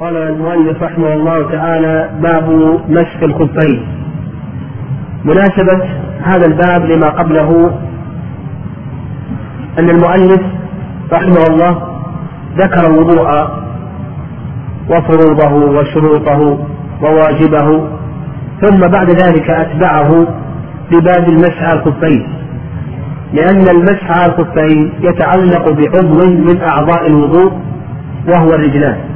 [0.00, 2.50] قال المؤلف رحمه الله تعالى باب
[2.88, 3.86] مسح الخفين.
[5.24, 5.84] مناسبة
[6.22, 7.70] هذا الباب لما قبله
[9.78, 10.42] أن المؤلف
[11.12, 11.82] رحمه الله
[12.56, 13.48] ذكر الوضوء
[14.90, 16.58] وفروضه وشروطه
[17.02, 17.88] وواجبه
[18.60, 20.26] ثم بعد ذلك أتبعه
[20.92, 22.28] بباب المسح على الخفين.
[23.32, 27.52] لأن المسح على الخفين يتعلق بعضو من أعضاء الوضوء
[28.28, 29.11] وهو الرجلان.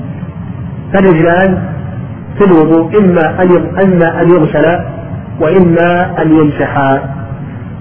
[0.93, 1.63] فالرجلان
[2.39, 3.49] في الوضوء إما أن
[3.83, 4.87] إما أن يغسلا
[5.41, 7.01] وإما أن يمسحا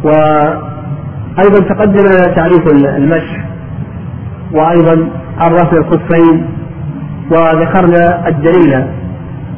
[0.03, 2.67] وأيضا تقدم لنا تعريف
[2.97, 3.45] المسح
[4.51, 6.45] وأيضا عرفنا الخفين
[7.31, 8.87] وذكرنا الدليل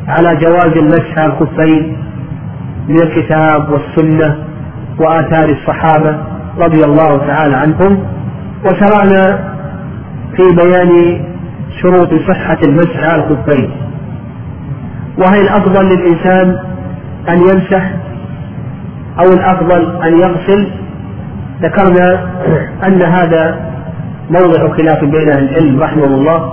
[0.07, 1.97] على جواز المسح على الخفين
[2.87, 4.35] من الكتاب والسنة
[4.99, 6.17] وآثار الصحابة
[6.59, 8.03] رضي الله تعالى عنهم.
[8.65, 9.39] وشرعنا
[10.35, 11.21] في بيان
[11.81, 13.71] شروط صحة المسح على الخفين.
[15.17, 16.57] وهي الأفضل للإنسان
[17.29, 17.91] أن يمسح
[19.19, 20.71] أو الأفضل أن يغسل.
[21.61, 22.29] ذكرنا
[22.87, 23.71] أن هذا
[24.29, 26.51] موضع خلاف بين أهل العلم رحمه الله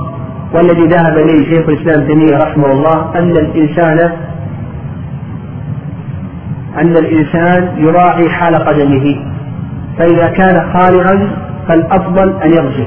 [0.54, 4.10] والذي ذهب إليه شيخ الإسلام تيمية رحمه الله أن الإنسان
[6.78, 9.16] أن الإنسان يراعي حال قدمه.
[9.98, 11.30] فإذا كان خالعا
[11.68, 12.86] فالأفضل أن يغسل.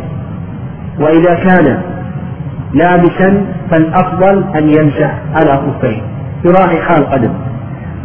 [1.00, 1.81] وإذا كان
[2.73, 6.02] لابسا فالأفضل أن يمسح على خفيه.
[6.46, 7.34] يراعي حال قدم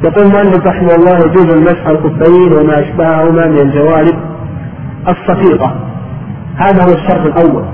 [0.04, 4.14] يقول المؤلف رحمه الله يجوز المسح على الخفين وما أشبههما من الجوانب
[5.08, 5.74] الصفيقة.
[6.56, 7.64] هذا هو الشرط الأول.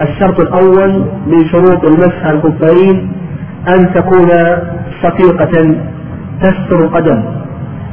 [0.00, 3.12] الشرط الأول من شروط المسح على الخفين
[3.68, 4.28] أن تكون
[5.02, 5.76] صفيقة
[6.42, 7.22] تستر القدم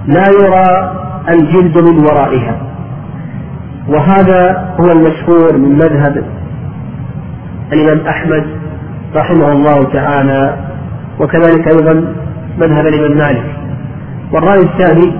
[0.07, 0.95] لا يرى
[1.29, 2.57] الجلد من ورائها.
[3.87, 6.23] وهذا هو المشهور من مذهب
[7.73, 8.45] الإمام أحمد
[9.15, 10.57] رحمه الله تعالى
[11.19, 12.13] وكذلك أيضا
[12.57, 13.55] مذهب الإمام مالك.
[14.31, 15.13] والرأي الثاني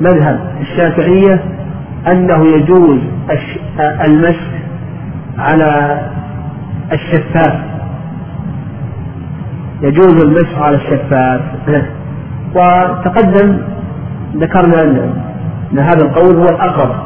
[0.00, 1.44] مذهب الشافعية
[2.06, 2.98] أنه يجوز
[3.80, 4.50] المسح
[5.38, 6.00] على
[6.92, 7.54] الشفاف.
[9.82, 11.40] يجوز المسح على الشفاف.
[12.54, 13.58] وتقدم
[14.36, 14.82] ذكرنا
[15.72, 16.96] أن هذا القول هو الأقرب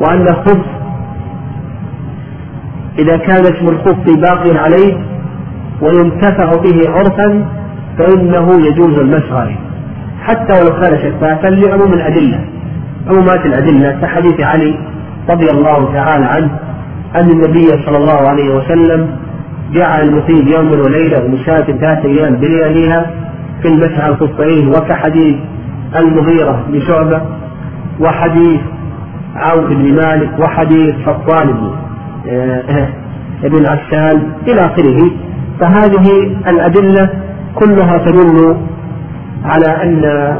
[0.00, 0.81] وأن الخبز
[2.98, 4.96] إذا كان اسم الخف باقيا عليه
[5.82, 7.44] وينتفع به عرفا
[7.98, 9.56] فإنه يجوز المسح عليه
[10.22, 12.44] حتى ولو كان شفافا لعموم الأدلة.
[13.08, 14.78] عمومات الأدلة كحديث علي
[15.30, 16.58] رضي الله تعالى عنه
[17.16, 19.16] أن النبي صلى الله عليه وسلم
[19.72, 23.10] جعل المصيب يوما وليلة ومسافر ثلاثة أيام بلياليها
[23.62, 25.36] في المسح الخفين وكحديث
[25.96, 27.22] المغيرة بشعبة
[28.00, 28.60] وحديث
[29.36, 31.70] عوف بن مالك وحديث صفوان بن
[33.44, 35.10] ابن عسال إلى آخره.
[35.60, 37.10] فهذه الأدلة
[37.54, 38.56] كلها تدل
[39.44, 40.36] على أن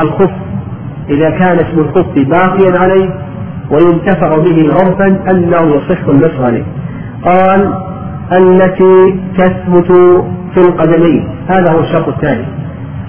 [0.00, 0.30] الخف
[1.10, 3.10] إذا كان اسم الخف باقيا عليه
[3.70, 6.64] وينتفع به عرفا أنه يصح المسح عليه.
[7.24, 7.74] قال
[8.32, 9.92] التي تثبت
[10.54, 11.28] في القدمين.
[11.48, 12.44] هذا هو الشرط الثاني.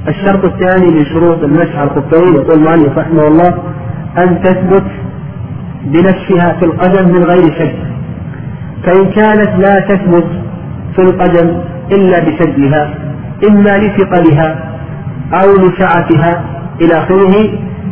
[0.08, 3.64] الشرط الثاني من شروط المسح على الخفين يقول المؤلف رحمه الله
[4.18, 4.84] أن تثبت
[5.86, 7.89] بنفسها في القدم من غير شد
[8.84, 10.28] فإن كانت لا تثبت
[10.96, 12.94] في القدم إلا بشدها
[13.50, 14.70] إما لثقلها
[15.34, 16.44] أو لسعتها
[16.82, 17.34] إلى آخره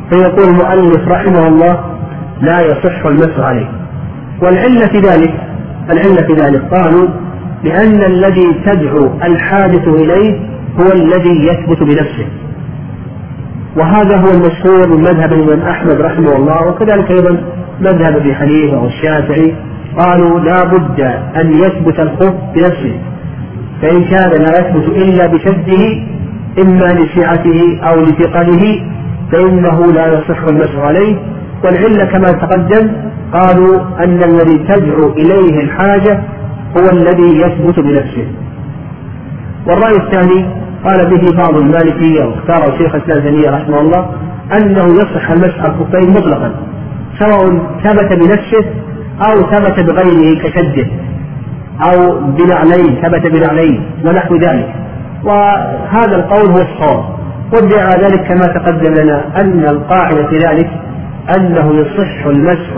[0.09, 1.79] فيقول المؤلف رحمه الله
[2.41, 3.69] لا يصح المسح عليه.
[4.41, 5.33] والعلة في ذلك
[5.89, 7.07] العلة في ذلك قالوا
[7.63, 10.39] لأن الذي تدعو الحادث إليه
[10.79, 12.27] هو الذي يثبت بنفسه.
[13.77, 17.43] وهذا هو المشهور من مذهب الإمام أحمد رحمه الله وكذلك أيضا
[17.81, 19.55] مذهب أبي حنيفة والشافعي
[19.99, 21.01] قالوا لا بد
[21.35, 22.99] أن يثبت الخف بنفسه
[23.81, 25.83] فإن كان لا يثبت إلا بشده
[26.61, 28.81] إما لسعته أو لثقله
[29.31, 31.15] فإنه لا يصح المسح عليه.
[31.63, 32.91] والعلة كما تقدم
[33.33, 36.23] قالوا أن الذي تدعو إليه الحاجة
[36.77, 38.27] هو الذي يثبت بنفسه.
[39.67, 40.45] والرأي الثاني
[40.85, 44.09] قال به بعض المالكية واختاره شيخ الإسلام رحمه الله
[44.53, 46.55] أنه يصح المسح الخفين مطلقا
[47.19, 47.49] سواء
[47.83, 48.65] ثبت بنفسه
[49.25, 50.87] أو ثبت بغيره كشده
[51.83, 54.75] أو بنعلين ثبت بنعلين ونحو ذلك.
[55.23, 57.03] وهذا القول هو الصواب.
[57.53, 60.69] وادعى ذلك كما تقدم لنا أن القاعدة في ذلك
[61.37, 62.71] أنه يصح المسح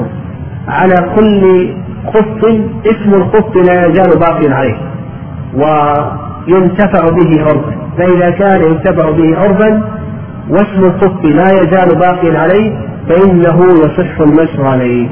[0.67, 1.73] على كل
[2.07, 2.45] خف
[2.85, 4.77] اسم الخف لا يزال باقيا عليه
[5.53, 7.73] وينتفع به عرفا.
[7.97, 9.81] فإذا كان ينتفع به عرفا
[10.49, 12.77] واسم الخف لا يزال باقيا عليه
[13.09, 15.09] فإنه يصح المسح عليه.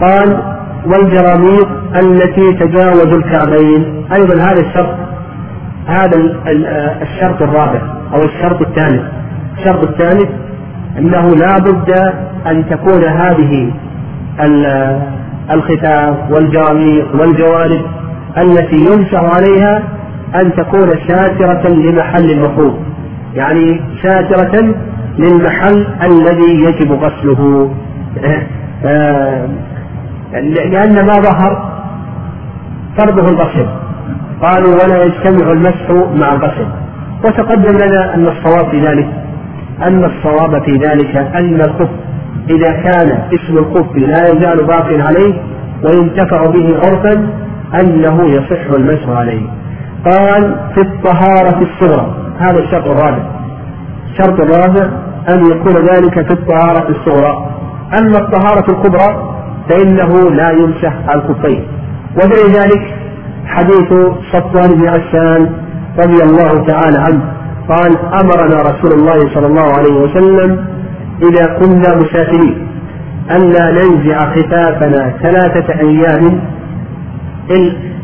[0.00, 0.54] قال
[0.86, 4.04] والجراميق التي تجاوز الكعبين.
[4.12, 5.04] أيضا هذا الشرط
[5.86, 6.18] هذا
[7.02, 7.80] الشرط الرابع
[8.14, 9.02] أو الشرط الثالث
[9.58, 10.28] الشرط الثالث
[10.98, 11.90] أنه لا بد
[12.46, 13.72] أن تكون هذه
[15.50, 17.80] الختام والجراميق والجوارب
[18.38, 19.82] التي ينشأ عليها
[20.34, 22.74] أن تكون ساترة لمحل المفروض
[23.34, 24.74] يعني ساترة
[25.18, 27.70] للمحل الذي يجب غسله.
[28.86, 29.48] آه،
[30.42, 31.74] لأن ما ظهر
[32.98, 33.66] فرضه الغسل
[34.42, 36.66] قالوا ولا يجتمع المسح مع الغسل
[37.24, 39.08] وتقدم لنا أن الصواب في ذلك
[39.82, 41.88] أن الصواب في ذلك أن الخف
[42.50, 45.34] إذا كان اسم الخف لا يزال باقي عليه
[45.84, 47.28] وينتفع به عرفا
[47.80, 49.46] أنه يصح المسح عليه.
[50.04, 52.14] قال في الطهارة الصغرى.
[52.38, 53.22] هذا الشرط الرابع.
[54.10, 54.90] الشرط الرابع
[55.28, 57.50] أن يكون ذلك في الطهارة الصغرى.
[57.98, 59.34] أما الطهارة الكبرى
[59.68, 61.66] فإنه لا يمسح الكفين.
[62.16, 62.94] ودليل ذلك
[63.46, 63.92] حديث
[64.32, 65.50] صفوان بن عسان
[65.98, 67.22] رضي الله تعالى عنه
[67.68, 70.64] قال أمرنا رسول الله صلى الله عليه وسلم
[71.22, 72.66] إذا كنا مسافرين
[73.30, 76.40] ألا ننزع خفافنا ثلاثة أيام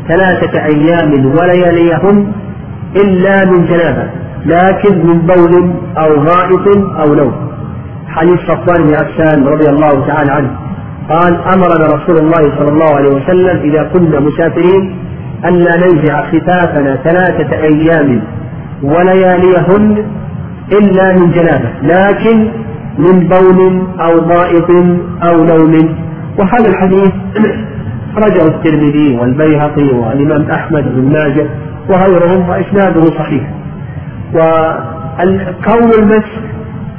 [0.07, 2.31] ثلاثة أيام ولياليهن
[2.95, 4.09] إلا من جنابة
[4.45, 6.67] لكن من بول أو غائط
[6.99, 7.33] أو نوم.
[8.07, 10.51] حديث صفوان بن عفان رضي الله تعالى عنه.
[11.11, 14.95] قال أمرنا رسول الله صلى الله عليه وسلم إذا كنا مسافرين
[15.45, 18.21] ألا ننزع خفافنا ثلاثة أيام
[18.83, 20.05] ولياليهن
[20.71, 22.51] إلا من جنابة لكن
[22.97, 24.69] من بول أو ضائط
[25.23, 25.95] أو نوم
[26.39, 27.11] وهذا الحديث
[28.11, 31.45] أخرجه الترمذي والبيهقي والإمام أحمد بن ماجه
[31.89, 33.43] وغيرهم وإسناده صحيح.
[34.33, 36.31] وكون المسح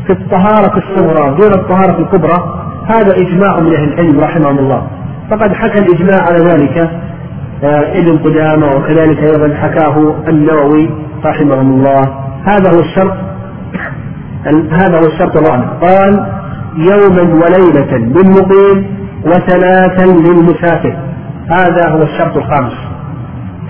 [0.07, 4.87] في الطهارة الصغرى دون الطهارة الكبرى هذا إجماع من أهل العلم رحمهم الله.
[5.31, 6.91] فقد حكى الإجماع على ذلك
[7.65, 10.91] آه، ابن قدامة وكذلك أيضا حكاه النووي
[11.25, 12.01] رحمه الله.
[12.45, 13.13] هذا هو الشرط.
[14.81, 15.69] هذا هو الشرط الرابع.
[15.69, 16.27] قال
[16.77, 18.87] يوما وليلة للمقيم
[19.27, 20.97] وثلاثا للمسافر.
[21.51, 22.73] هذا هو الشرط الخامس.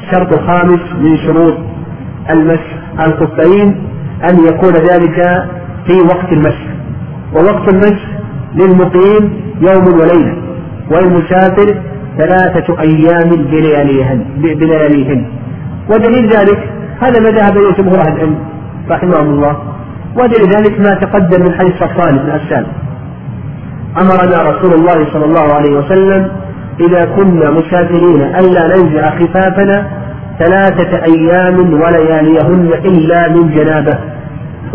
[0.03, 1.55] الشرط الخامس من شروط
[2.31, 3.89] المسح الخفين
[4.31, 5.47] أن يكون ذلك
[5.87, 6.67] في وقت المسح
[7.35, 8.12] ووقت المسح
[8.55, 10.37] للمقيم يوم وليلة
[10.91, 11.75] والمسافر
[12.19, 15.25] ثلاثة أيام بلياليهن بلياليهن.
[15.91, 16.71] ودليل ذلك
[17.01, 18.39] هذا ما ذهب إليه جمهور أهل العلم
[18.91, 19.57] رحمهم الله.
[20.17, 22.67] ودليل ذلك ما تقدم من حديث صفوان بن أسان
[24.01, 26.29] أمرنا رسول الله صلى الله عليه وسلم
[26.81, 29.91] إذا كنا مسافرين ألا ننزع خفافنا
[30.39, 33.99] ثلاثة أيام ولياليهن إلا من جنابة.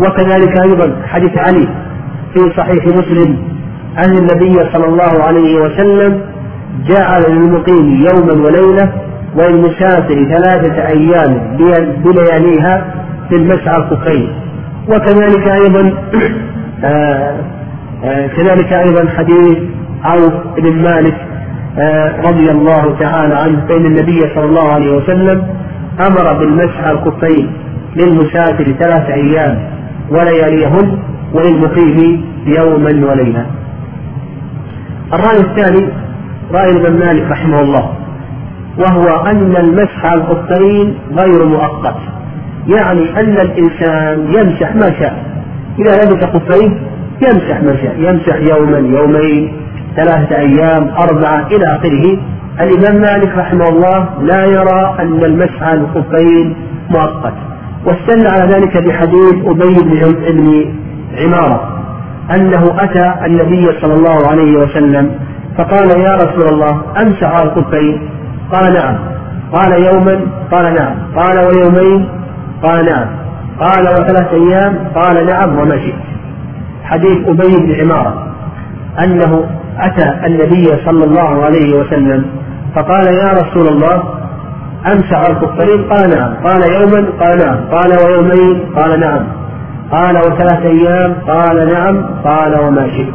[0.00, 1.68] وكذلك أيضا حديث علي
[2.34, 3.38] في صحيح مسلم
[3.98, 6.20] أن النبي صلى الله عليه وسلم
[6.86, 8.92] جعل للمقيم يوما وليلة
[9.36, 11.56] وللمسافر ثلاثة أيام
[12.04, 12.94] بلياليها
[13.28, 14.32] في المسعى الخفين
[14.88, 15.94] وكذلك أيضا
[16.84, 17.36] آه
[18.04, 19.58] آه، كذلك أيضا حديث
[20.04, 21.16] عوف بن مالك
[21.78, 25.46] آه، رضي الله تعالى عنه فإن النبي صلى الله عليه وسلم
[26.00, 27.52] أمر بالمسح الكفين
[27.96, 29.58] للمسافر ثلاث أيام
[30.10, 30.98] ولياليهن
[31.34, 33.46] وللمقيم يوما وليلة.
[35.12, 35.88] الرأي الثاني
[36.52, 37.92] رأي ابن مالك رحمه الله
[38.78, 41.96] وهو أن المسح على الخفين غير مؤقت.
[42.66, 45.24] يعني أن الإنسان يمسح ما شاء.
[45.78, 46.80] إذا لبس خفين
[47.22, 47.94] يمسح ما شاء.
[47.98, 49.52] يمسح يوما يومين
[49.96, 52.18] ثلاثة أيام أربعة إلى آخره.
[52.60, 56.56] الإمام مالك رحمه الله لا يرى أن المسح على الخفين
[56.90, 57.34] مؤقت.
[57.86, 60.64] واستدل على ذلك بحديث أبي بن
[61.18, 61.77] عمارة.
[62.34, 65.10] أنه أتى النبي صلى الله عليه وسلم
[65.58, 68.10] فقال يا رسول الله أمسح الخفين؟
[68.52, 68.98] قال نعم.
[69.52, 70.20] قال يوما؟
[70.52, 70.96] قال نعم.
[71.16, 72.08] قال ويومين؟
[72.62, 73.06] قال نعم.
[73.60, 75.94] قال وثلاث أيام؟ قال نعم وما شئت.
[76.84, 78.26] حديث أبي بن عمارة
[79.04, 79.44] أنه
[79.78, 82.24] أتى النبي صلى الله عليه وسلم
[82.74, 84.02] فقال يا رسول الله
[84.86, 86.34] أمسح الكفرين قال نعم.
[86.44, 87.58] قال يوما؟ قال نعم.
[87.72, 89.26] قال ويومين؟ قال نعم.
[89.92, 92.06] قال وثلاث أيام؟ قال نعم.
[92.24, 93.14] قال وما شئت.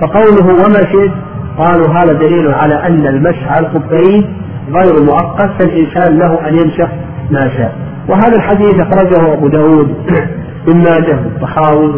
[0.00, 1.12] فقوله وما شئت
[1.58, 4.36] قالوا هذا دليل على أن المسح على الكفرين
[4.68, 6.88] غير مؤقت فالإنسان له أن يمسح
[7.30, 7.76] ما شاء.
[8.08, 9.94] وهذا الحديث أخرجه أبو داود
[10.66, 11.92] بن ماجه الطحاوي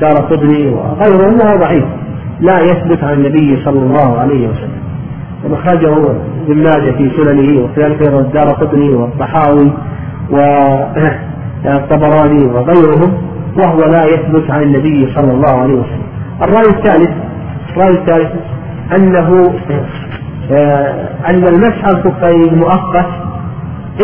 [0.00, 1.84] دار قطني وغيره وهو ضعيف.
[2.40, 4.82] لا يثبت عن النبي صلى الله عليه وسلم.
[5.44, 5.94] وأخرجه
[6.48, 9.72] ابن ماجه في سننه وكذلك أيضا الدار قطني والطحاوي
[11.64, 13.31] والطبراني وغيرهم.
[13.58, 16.02] وهو لا يثبت عن النبي صلى الله عليه وسلم.
[16.42, 17.10] الرأي الثالث
[17.72, 18.30] الرأي الثالث
[18.96, 19.54] أنه
[20.52, 23.08] آه، أن المسح الخفين مؤقت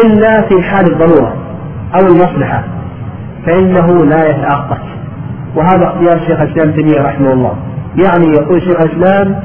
[0.04, 1.34] إلا في حال الضرورة
[1.94, 2.64] أو المصلحة
[3.46, 4.82] فإنه لا يتأقت.
[5.56, 7.56] وهذا اختيار شيخ الإسلام تيمية رحمه الله.
[8.04, 9.40] يعني يقول شيخ الإسلام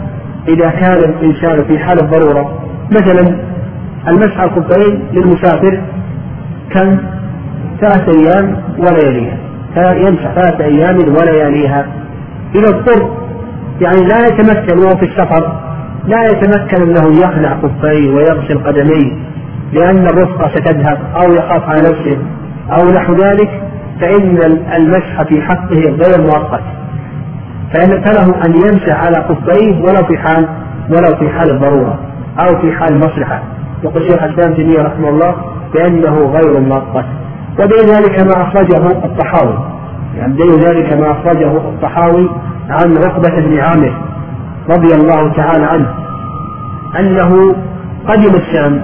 [0.47, 2.59] إذا كان الإنسان في حال الضرورة
[2.91, 3.35] مثلا
[4.07, 5.81] المسح الخفين للمسافر
[6.69, 6.97] كم؟
[7.81, 9.37] ثلاثة أيام ولياليها
[9.77, 11.85] يمسح ثلاثة أيام ولياليها
[12.55, 13.09] إذا اضطر
[13.81, 15.59] يعني لا يتمكن وهو في السفر
[16.07, 19.11] لا يتمكن أنه يخلع خفيه ويغسل قدميه
[19.73, 22.17] لأن الرفقة ستذهب أو يخاف على نفسه
[22.71, 23.61] أو نحو ذلك
[24.01, 24.37] فإن
[24.75, 26.63] المسح في حقه غير مؤقت.
[27.73, 30.47] فله أن يمسح على خفيه ولو في حال
[30.89, 31.99] ولو في حال الضرورة
[32.39, 33.43] أو في حال المصلحة
[33.83, 35.35] يقول شيخ الإسلام تيمية رحمه الله
[35.73, 37.05] بأنه غير مؤقت.
[37.59, 39.57] ودليل ذلك ما أخرجه الطحاوي.
[40.17, 42.29] يعني دليل ذلك ما أخرجه الطحاوي
[42.69, 43.93] عن عقبة بن عامر
[44.69, 45.87] رضي الله تعالى عنه
[46.99, 47.55] أنه
[48.07, 48.81] قدم الشام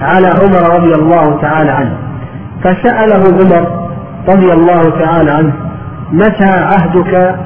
[0.00, 1.96] على عمر رضي الله تعالى عنه
[2.64, 3.88] فسأله عمر
[4.28, 5.52] رضي الله تعالى عنه
[6.12, 7.36] متى عهدك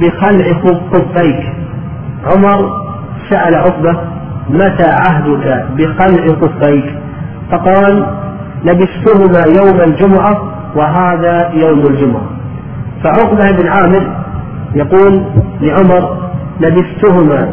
[0.00, 0.52] بخلع
[0.92, 1.52] خفيك؟
[2.26, 2.88] عمر
[3.30, 4.00] سأل عقبة
[4.50, 6.84] متى عهدك بخلع خفيك؟
[7.50, 8.06] فقال
[8.64, 10.42] لبستهما يوم الجمعة
[10.76, 12.22] وهذا يوم الجمعة.
[13.04, 14.16] فعقبة بن عامر
[14.74, 15.22] يقول
[15.60, 16.16] لعمر
[16.60, 17.48] لبستهما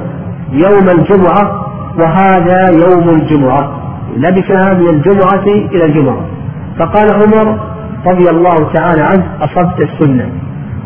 [0.52, 1.66] يوم الجمعة
[2.00, 3.72] وهذا يوم الجمعة.
[4.18, 6.22] لبسها من الجمعة إلى الجمعة.
[6.80, 7.60] فقال عمر
[8.06, 10.30] رضي الله تعالى عنه أصبت السنة.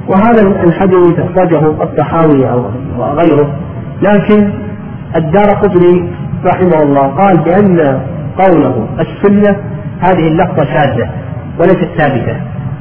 [0.08, 2.66] وهذا الحديث أخرجه الطحاوي أو
[3.00, 3.54] غيره.
[4.02, 4.50] لكن
[5.16, 6.10] الدار قطني
[6.46, 8.00] رحمه الله قال بأن
[8.38, 9.56] قوله السنة
[10.02, 11.10] هذه اللفظة شاذة
[11.60, 12.36] وليست ثابتة.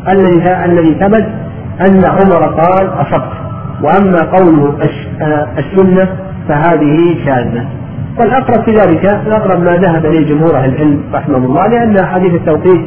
[0.09, 1.27] الذي الذي ثبت
[1.81, 3.33] أن عمر قال أصبت
[3.83, 4.79] وأما قوله
[5.59, 6.09] السنة
[6.49, 7.65] فهذه شاذة.
[8.19, 12.81] والأقرب في ذلك الأقرب ما ذهب إليه جمهور أهل العلم رحمهم الله لأن أحاديث التوقيت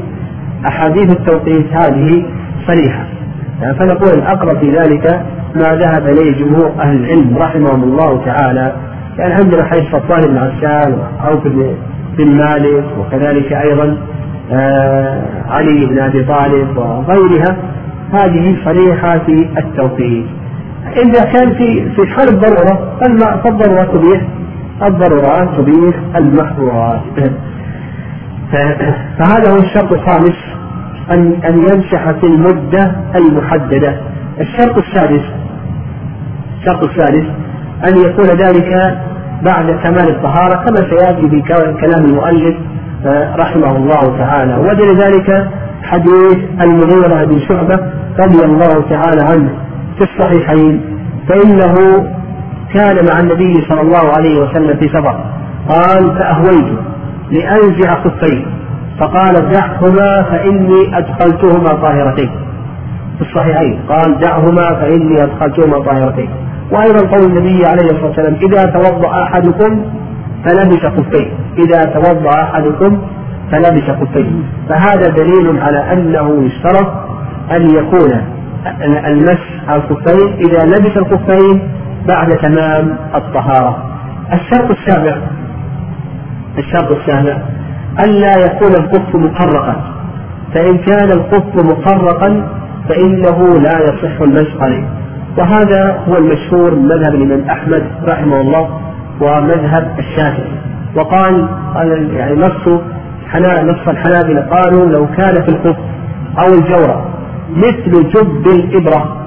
[0.69, 2.25] أحاديث التوقيت هذه
[2.67, 3.05] صريحة.
[3.61, 8.75] يعني فنقول الأقرب في ذلك ما ذهب إليه جمهور أهل العلم رحمهم الله تعالى.
[9.17, 11.47] يعني عندنا حديث فطان بن عسان وعوف
[12.17, 14.20] بن مالك وكذلك أيضا آه
[15.49, 17.57] علي بن أبي طالب وغيرها
[18.13, 20.25] هذه صريحة في التوقيت.
[20.97, 22.97] إذا كان في في حال الضرورة
[23.43, 24.21] فالضرورة تبيح.
[24.83, 27.01] الضرورات تبيح المحظورات.
[29.17, 30.37] فهذا هو الشرط الخامس
[31.11, 34.01] أن أن يمسح في المدة المحددة.
[34.39, 35.23] الشرط السادس
[36.59, 37.25] الشرط السادس
[37.87, 38.99] أن يكون ذلك
[39.43, 41.41] بعد كمال الطهارة كما سيأتي في
[41.81, 42.55] كلام المؤلف.
[42.55, 42.80] آه،
[43.39, 44.55] رحمه الله تعالى.
[44.55, 45.47] ولذلك
[45.83, 47.79] حديث المغيرة بن شعبة
[48.19, 49.49] رضي الله تعالى عنه
[49.97, 50.81] في الصحيحين
[51.29, 51.73] فإنه
[52.73, 55.23] كان مع النبي صلى الله عليه وسلم في سفر.
[55.69, 56.79] قال فأهويت
[57.31, 58.45] لأنزع خفيه
[58.99, 62.29] فقال دعهما فإني أدخلتهما طاهرتين.
[63.17, 66.29] في الصحيحين قال دعهما فإني أدخلتهما طاهرتين.
[66.71, 69.85] وأيضا قول النبي عليه الصلاة والسلام إذا توضأ أحدكم
[70.45, 73.01] فلبس خفيه إذا توضأ أحدكم
[73.51, 74.31] فلبس خفيه
[74.69, 76.91] فهذا دليل على أنه يشترط
[77.51, 78.11] أن يكون
[79.05, 80.33] المسح على الخفين.
[80.33, 81.61] إذا لبس الخفين
[82.07, 83.83] بعد تمام الطهارة.
[84.33, 85.17] الشرط السابع
[86.57, 87.37] الشرط السابع
[87.99, 89.75] ألا يكون الخف مقرقا.
[90.53, 92.47] فإن كان الخف مقرقا
[92.89, 94.89] فإنه لا يصح المسح عليه.
[95.37, 98.81] وهذا هو المشهور من مذهب الإمام أحمد رحمه الله.
[99.21, 100.51] ومذهب الشافعي.
[100.95, 102.67] وقال قال يعني نص
[103.63, 105.77] نص الحنابلة قالوا لو كان في الخف
[106.39, 107.05] أو الجورة
[107.55, 109.17] مثل جب الإبرة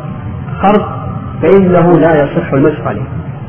[0.63, 1.05] خرق
[1.43, 3.03] فإنه لا يصح المسح عليه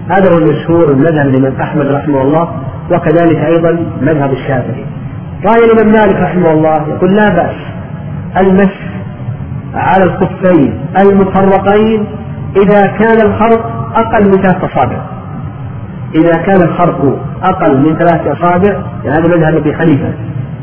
[0.09, 2.49] هذا هو المشهور من مذهب الإمام أحمد رحمه الله
[2.91, 4.85] وكذلك أيضا مذهب الشافعي.
[5.45, 7.55] رأي الإمام مالك رحمه الله يقول لا بأس.
[8.37, 8.79] المسح
[9.73, 12.05] على الخفين المفرقين
[12.55, 15.01] إذا كان الخرق أقل من ثلاث أصابع.
[16.15, 20.13] إذا كان الخرق أقل من ثلاث أصابع يعني هذا مذهب أبي حنيفة.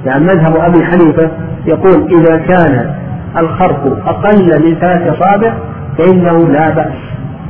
[0.07, 1.31] يعني مذهب أبي حنيفة
[1.67, 2.95] يقول إذا كان
[3.39, 5.55] الخرق أقل من ثلاث أصابع
[5.99, 6.93] فإنه لا بأس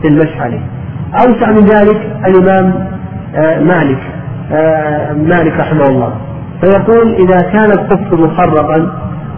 [0.02, 0.60] بالمسح عليه
[1.14, 2.88] أوسع من ذلك الإمام
[3.34, 3.98] آه، مالك
[4.52, 6.12] آه، مالك رحمه الله.
[6.60, 8.92] فيقول إذا كان الخف مخرقا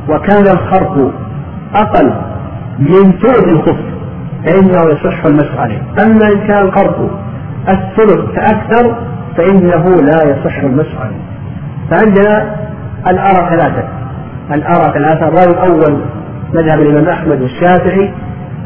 [0.09, 1.13] وكان الخرق
[1.75, 2.13] أقل
[2.79, 3.77] من ثلث الخف
[4.45, 7.11] فإنه يصح المسح عليه أما إن كان الخرق
[7.69, 8.97] الثلث فأكثر
[9.37, 11.01] فإنه لا يصح المسح.
[11.01, 11.25] عليه
[11.91, 12.57] فعندنا
[13.09, 13.89] الآراء ثلاثة
[14.53, 16.01] الآراء ثلاثة الرأي الأول
[16.55, 18.15] مذهب الإمام أحمد والشافعي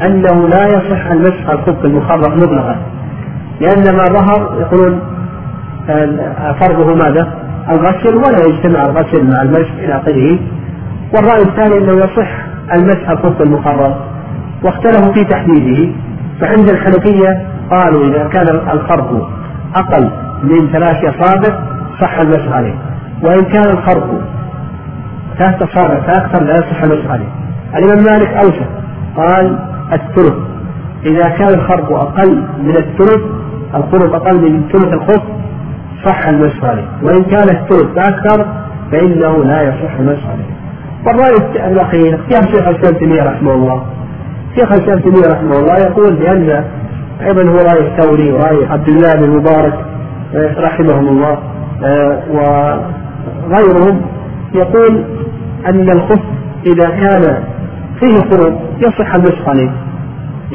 [0.07, 2.76] أنه لا يصح المسح على الخف المخرق مطلقا.
[3.61, 5.00] لأن ما ظهر يقولون
[6.61, 7.33] فرضه ماذا؟
[7.71, 10.38] الغسل ولا يجتمع الغسل مع المسح إلى آخره.
[11.14, 12.28] والرأي الثاني أنه يصح
[12.75, 13.97] المسح الخف المقرر
[14.64, 15.93] واختلفوا في تحديده.
[16.40, 19.30] فعند الحنفية قالوا إذا كان الخرق
[19.75, 20.11] أقل
[20.42, 21.59] من ثلاث أصابع
[22.00, 22.75] صح المسح عليه.
[23.23, 24.21] وإن كان الخرق
[25.38, 27.28] ثلاث أصابع فأكثر لا يصح المسح عليه.
[27.76, 28.66] الإمام مالك أوسع
[29.16, 29.59] قال
[29.92, 30.35] الثلث.
[31.07, 33.21] إذا كان الخرق أقل من الثلث
[33.75, 35.23] الخرق أقل من ثلث الخف
[36.04, 36.88] صح المسح عليه.
[37.02, 38.47] وإن كان الثلث أكثر
[38.92, 40.59] فإنه لا يصح المسح عليه.
[41.07, 43.83] والرأي الأخير اختيار شيخ الإسلام تيمية رحمه الله
[44.57, 46.64] شيخ الإسلام تيمية رحمه الله يقول بأن
[47.21, 49.75] أيضا هو رأي الثوري ورأي عبد الله بن المبارك
[50.35, 51.38] آه، رحمهم الله
[51.85, 52.23] آه،
[53.50, 54.00] وغيرهم
[54.55, 55.05] يقول
[55.67, 56.21] أن الخف
[56.67, 57.45] إذا كان
[58.00, 59.71] فيه خروج يصح المسح عليه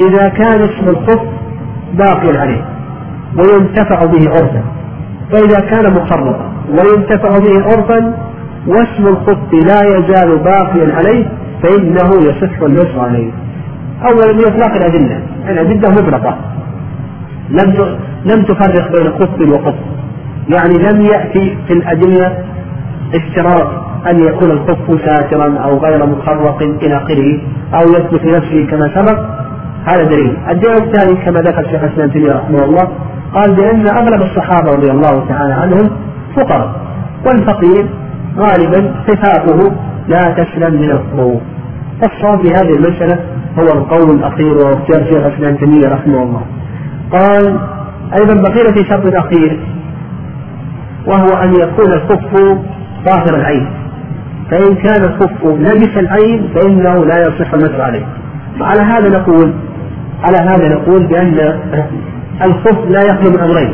[0.08, 1.20] إذا كان اسم الخف
[1.94, 2.64] باقيا عليه
[3.38, 4.62] وينتفع به عرفا
[5.32, 8.14] فإذا كان مخرطا وينتفع به عرفا
[8.66, 11.26] واسم الخف لا يزال باقيا عليه
[11.62, 13.30] فإنه يصح المسح عليه.
[14.02, 15.20] أولا من إطلاق الأدلة.
[15.48, 16.36] الأدلة مطلقة.
[17.50, 19.74] لم لم تفرق بين خف وخف
[20.48, 22.44] يعني لم يأتي في الأدلة
[23.14, 23.68] اشتراط
[24.10, 27.40] أن يكون الخف ساترا أو غير مخرق إلى آخره
[27.74, 29.18] أو يثبت نفسه كما سبق.
[29.86, 30.36] هذا دليل.
[30.50, 32.88] الدليل الثاني كما ذكر شيخ الإسلام تيمية رحمه الله
[33.34, 35.90] قال بأن أغلب الصحابة رضي الله تعالى عنهم
[36.36, 36.72] فقراء
[37.26, 37.86] والفقير
[38.38, 39.72] غالبا صفاته
[40.08, 41.42] لا تسلم من الحروف
[42.02, 43.20] الصواب في هذه المسألة
[43.58, 46.42] هو القول الأخير واختيار شيخ الإسلام تيمية رحمه الله.
[47.12, 47.58] قال
[48.20, 49.60] أيضا بقينا في شرط أخير
[51.06, 52.58] وهو أن يكون الخف
[53.06, 53.66] طاهر العين.
[54.50, 58.06] فإن كان الخف نجس العين فإنه لا يصح المسح عليه.
[58.60, 59.52] وعلى هذا نقول
[60.24, 61.58] على هذا نقول بأن
[62.44, 63.72] الخف لا يخلو من أمرين.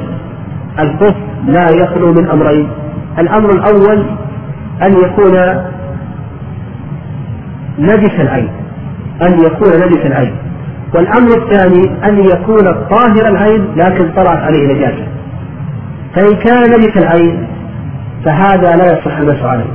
[0.80, 2.68] الخف لا يخلو من أمرين.
[3.18, 4.04] الأمر الأول
[4.82, 5.32] أن يكون
[7.80, 8.48] نجس العين
[9.22, 10.34] أن يكون نجس العين.
[10.94, 15.06] والأمر الثاني أن يكون طاهر العين لكن طلعت عليه نجاسة.
[16.14, 17.46] فإن كان نجس العين
[18.24, 19.72] فهذا لا يصح المسح عليه.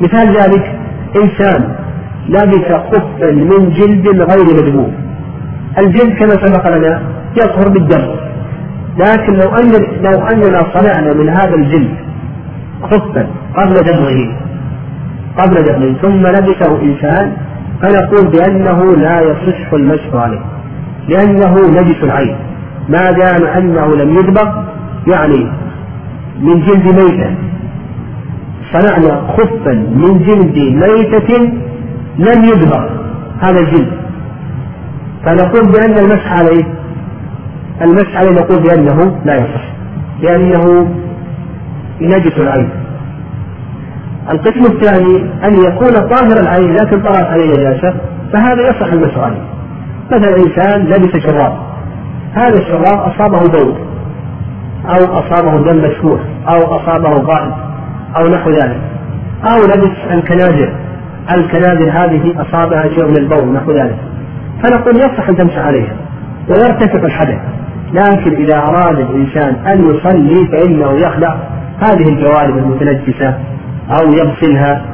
[0.00, 0.78] مثال ذلك
[1.22, 1.76] إنسان
[2.28, 4.92] لبس خفا من جلد غير مدبوب
[5.78, 7.02] الجلد كما سبق لنا
[7.36, 8.28] يطهر بالدم.
[8.98, 11.94] لكن لو أن لو أننا صنعنا من هذا الجلد
[12.82, 14.47] خفا قبل دمه
[15.38, 17.36] قبل دمه ثم لبسه إنسان
[17.82, 20.40] فنقول بأنه لا يصح المسح عليه
[21.08, 22.36] لأنه نجس العين.
[22.88, 24.48] ما دام أنه لم يدبغ
[25.06, 25.50] يعني
[26.40, 27.34] من جلد ميتة.
[28.72, 31.52] صنعنا خفا من جلد ميتة
[32.18, 32.88] لم يدبغ
[33.40, 33.92] هذا الجلد.
[35.24, 36.64] فنقول بأن المسح عليه
[37.82, 39.64] المسح عليه نقول بأنه لا يصح
[40.22, 40.88] لأنه
[42.00, 42.68] نجس العين.
[44.30, 47.94] القسم الثاني أن يكون طاهر العين لكن طرأت عليه نجاسة
[48.32, 49.42] فهذا يصح عليه
[50.10, 51.52] مثلا إنسان لبس شراب
[52.34, 53.74] هذا الشراب أصابه بول
[54.86, 57.52] أو أصابه دم مشهور أو أصابه غائب
[58.16, 58.80] أو نحو ذلك
[59.44, 60.72] أو لبس الكنادر
[61.30, 63.96] الكنادر هذه أصابها شيء من البول نحو ذلك.
[64.62, 65.96] فنقول يصح أن تمسح عليها
[66.48, 67.38] ويرتفق الحدث
[67.92, 71.36] لكن إذا أراد الإنسان أن يصلي فإنه يخلع.
[71.80, 73.34] هذه الجوانب المتنجسة
[73.90, 74.84] أو يغسلها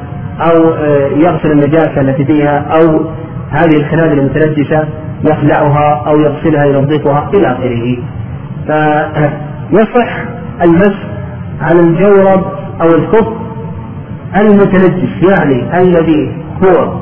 [0.41, 3.05] أو آه، يغسل النجاسة التي فيها أو
[3.49, 4.87] هذه الخنادر المتنجسة
[5.29, 7.97] يخلعها أو يغسلها ينظفها إلى آخره.
[8.67, 10.17] فيصح
[10.65, 10.99] المسح
[11.61, 12.43] على الجورب
[12.81, 13.27] أو الخف
[14.37, 16.93] المتنجس يعني الذي هو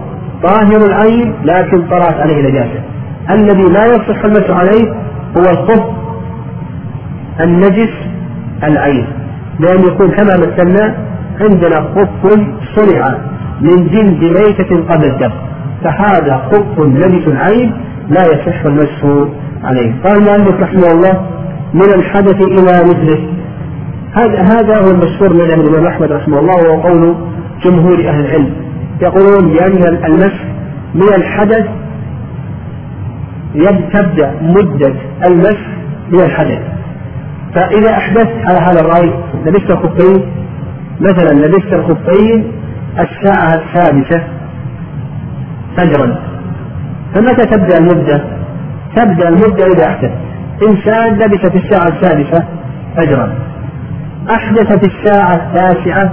[0.43, 2.81] طاهر العين لكن طرأت عليه نجاسة.
[3.29, 4.93] الذي لا يصح المسح عليه
[5.37, 5.83] هو الخف
[7.41, 7.93] النجس
[8.63, 9.07] العين
[9.59, 10.95] بأن يكون كما مثلنا
[11.41, 12.39] عندنا خف
[12.75, 13.17] صنع
[13.61, 15.31] من جلد ميتة قبل الدم.
[15.83, 17.73] فهذا خف نجس العين
[18.09, 19.27] لا يصح المسح
[19.63, 19.93] عليه.
[20.03, 21.25] قال المؤلف رحمه الله
[21.73, 23.27] من الحدث إلى مثله.
[24.13, 27.15] هذا هذا هو المشهور من الإمام أحمد رحمه الله وهو قول
[27.63, 28.53] جمهور أهل العلم.
[29.01, 30.43] يقولون بأن المسح
[30.95, 31.65] من الحدث
[33.93, 34.93] تبدأ مدة
[35.27, 35.67] المسح
[36.11, 36.59] من الحدث.
[37.55, 39.13] فإذا أحدثت على هذا الرأي
[39.45, 40.25] لبست الخفين
[40.99, 42.51] مثلا لبست الخفين
[42.99, 44.23] الساعة السادسة
[45.77, 46.15] فجرا.
[47.15, 48.23] فمتى تبدأ المدة؟
[48.95, 50.11] تبدأ المدة إذا أحدث.
[50.67, 52.43] إنسان لبس في الساعة السادسة
[52.97, 53.33] فجرا.
[54.31, 56.11] أحدث في الساعة التاسعة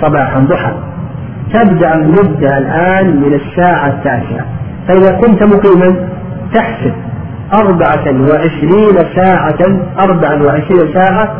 [0.00, 0.72] صباحا ضحى.
[1.52, 4.46] تبدأ المدة الآن من الساعة التاسعة.
[4.88, 6.08] فإذا كنت مقيما
[6.54, 6.92] تحسب
[7.54, 9.58] أربعة وعشرين ساعة
[10.00, 11.34] أربعة وعشرين ساعة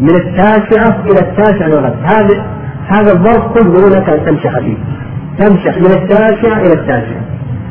[0.00, 2.44] من التاسعة إلى التاسعة من الغد هذا
[2.88, 4.76] هذا الظرف كله لك أن تمسح فيه.
[5.38, 7.20] تمسح من التاسعة إلى التاسعة.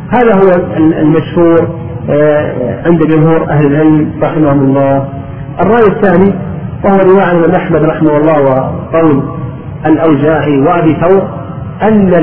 [0.09, 5.07] هذا هو المشهور آه، عند جمهور أهل العلم رحمهم الله.
[5.61, 6.33] الرأي الثاني
[6.83, 9.23] وهو رواية عن أحمد رحمه الله وقول
[9.85, 11.29] الأوزاعي وأبي ثور
[11.83, 12.13] أن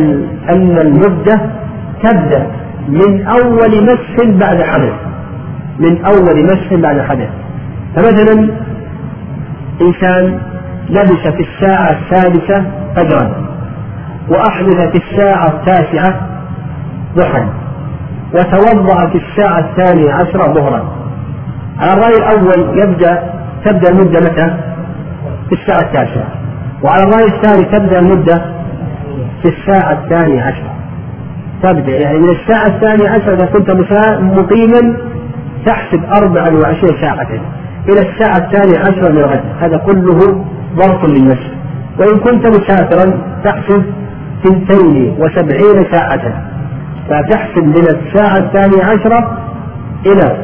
[0.51, 1.51] أن المدة
[2.03, 2.47] تبدأ
[2.89, 4.93] من أول مسح بعد حدث.
[5.79, 7.29] من أول مسح بعد حدث.
[7.97, 8.51] فمثلا
[9.81, 10.41] إنسان
[10.89, 12.65] لبس في الساعة السادسة
[12.97, 13.33] فجرا
[14.29, 16.21] وأحدث في الساعة التاسعة
[17.17, 17.45] ضحى
[18.35, 20.93] وتوضأ في الساعة الثانية عشرة ظهرا.
[21.79, 23.33] على الرأي الأول يبدأ
[23.65, 24.57] تبدأ المدة متى؟
[25.49, 26.29] في الساعة التاسعة.
[26.83, 28.45] وعلى الرأي الثاني تبدأ المدة
[29.43, 30.75] في الساعة الثانية عشرة.
[31.63, 33.71] تبدأ يعني من الساعة الثانية عشرة إذا كنت
[34.21, 34.97] مقيما
[35.67, 37.27] تحسب 24 ساعة.
[37.89, 39.43] إلى الساعة الثانية عشرة من الغد.
[39.61, 40.45] هذا كله
[40.77, 41.47] ظرف للنفس.
[41.99, 43.13] وإن كنت مسافرا
[43.45, 43.83] تحسب
[44.45, 46.43] ثنتين وسبعين ساعة.
[47.09, 49.39] فتحسب من الساعة الثانية عشرة
[50.07, 50.37] إلى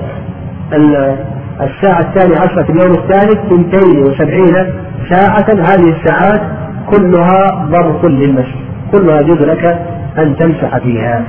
[1.60, 4.54] الساعة الثانية عشرة في اليوم الثالث ثنتين وسبعين
[5.10, 5.46] ساعة.
[5.50, 6.42] هذه الساعات
[6.96, 8.58] كلها ظرف للمشي
[8.92, 9.78] كلها يجوز لك
[10.18, 11.24] أن تمسح فيها.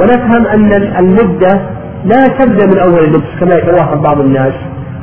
[0.00, 1.60] ونفهم أن المدة
[2.04, 4.52] لا تبدأ من أول اللبس كما يتوهم بعض الناس.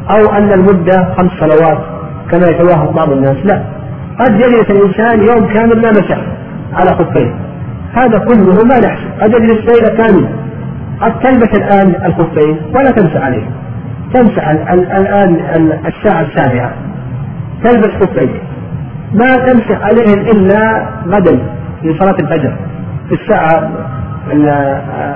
[0.09, 1.77] أو أن المدة خمس صلوات
[2.31, 3.63] كما يتوهم بعض الناس لا.
[4.19, 6.17] قد يجلس الإنسان يوم كامل لا مسح
[6.73, 7.35] على خفين
[7.93, 9.21] هذا كله ما نحسب.
[9.21, 10.29] قد يجلس ليلة كاملة.
[11.01, 13.49] قد تلبس الآن الخفين ولا تمسح عليه.
[14.13, 16.73] تمسح الآن الساعة السابعة.
[17.63, 18.29] تلبس خفين.
[19.13, 21.39] ما تمسح عليهم إلا غدا
[21.81, 22.55] في صلاة الفجر
[23.09, 23.71] في الساعة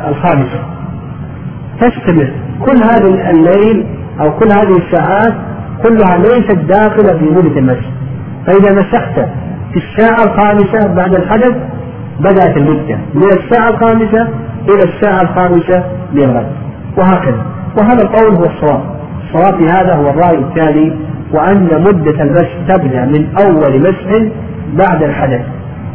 [0.10, 0.60] الخامسة.
[1.82, 2.32] تستمر.
[2.65, 3.86] كل هذا الليل
[4.21, 5.34] أو كل هذه الساعات
[5.84, 7.89] كلها ليست داخلة في مدة المسح
[8.47, 9.19] فإذا مسحت
[9.73, 11.55] في الساعة الخامسة بعد الحدث
[12.19, 12.97] بدأت المدة.
[13.13, 14.27] من الساعة الخامسة
[14.69, 16.47] إلى الساعة الخامسة من الغد
[16.97, 17.45] وهكذا.
[17.79, 18.82] وهذا القول هو الصواب.
[19.23, 20.93] الصواب في هذا هو الرأي التالي
[21.34, 24.27] وأن مدة المسح تبدأ من أول مسح
[24.73, 25.41] بعد الحدث.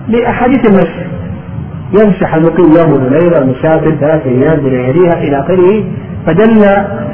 [0.08, 1.06] لأحاديث المسح
[1.92, 5.84] يمسح المقيم يوم وليلة المسافر ثلاثة أيام بلياليها إلى آخره
[6.26, 6.64] فدل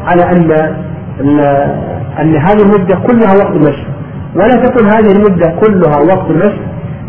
[0.06, 0.74] على أن
[2.20, 3.86] أن هذه المدة كلها وقت المسح
[4.34, 6.58] ولا تكون هذه المدة كلها وقت المسح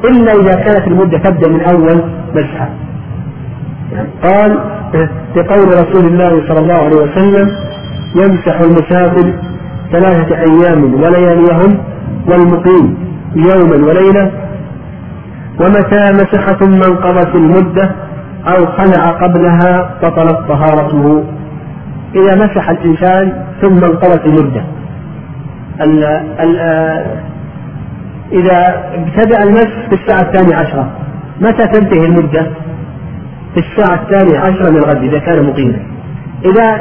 [0.05, 2.03] إلا إذا كانت المدة تبدأ من أول
[2.35, 2.69] مسحة
[4.23, 4.59] قال
[5.33, 7.51] في قول رسول الله صلى الله عليه وسلم
[8.15, 9.33] يمسح المسافر
[9.91, 11.77] ثلاثة أيام ولياليهم
[12.27, 12.97] والمقيم
[13.35, 14.31] يوما وليلة.
[15.59, 17.91] ومتى مسح ثم انقضت المدة
[18.47, 21.23] أو خلع قبلها بطلت طهارته
[22.15, 24.63] إذا مسح الإنسان ثم انقضت المدة
[25.81, 26.03] ال
[26.39, 26.59] ال
[28.31, 30.89] إذا ابتدأ المسح في الساعة الثانية عشرة
[31.41, 32.47] متى تنتهي المدة؟
[33.53, 35.79] في الساعة الثانية عشرة من الغد إذا كان مقيما.
[36.45, 36.77] إذا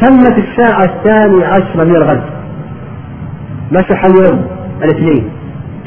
[0.00, 2.22] تمت الساعة الثانية عشرة من الغد
[3.72, 4.46] مسح اليوم
[4.82, 5.30] الاثنين.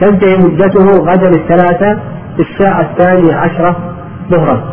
[0.01, 1.99] تنتهي مدته غدا الثلاثة
[2.35, 3.75] في الساعة الثانية عشرة
[4.31, 4.63] ظهرا.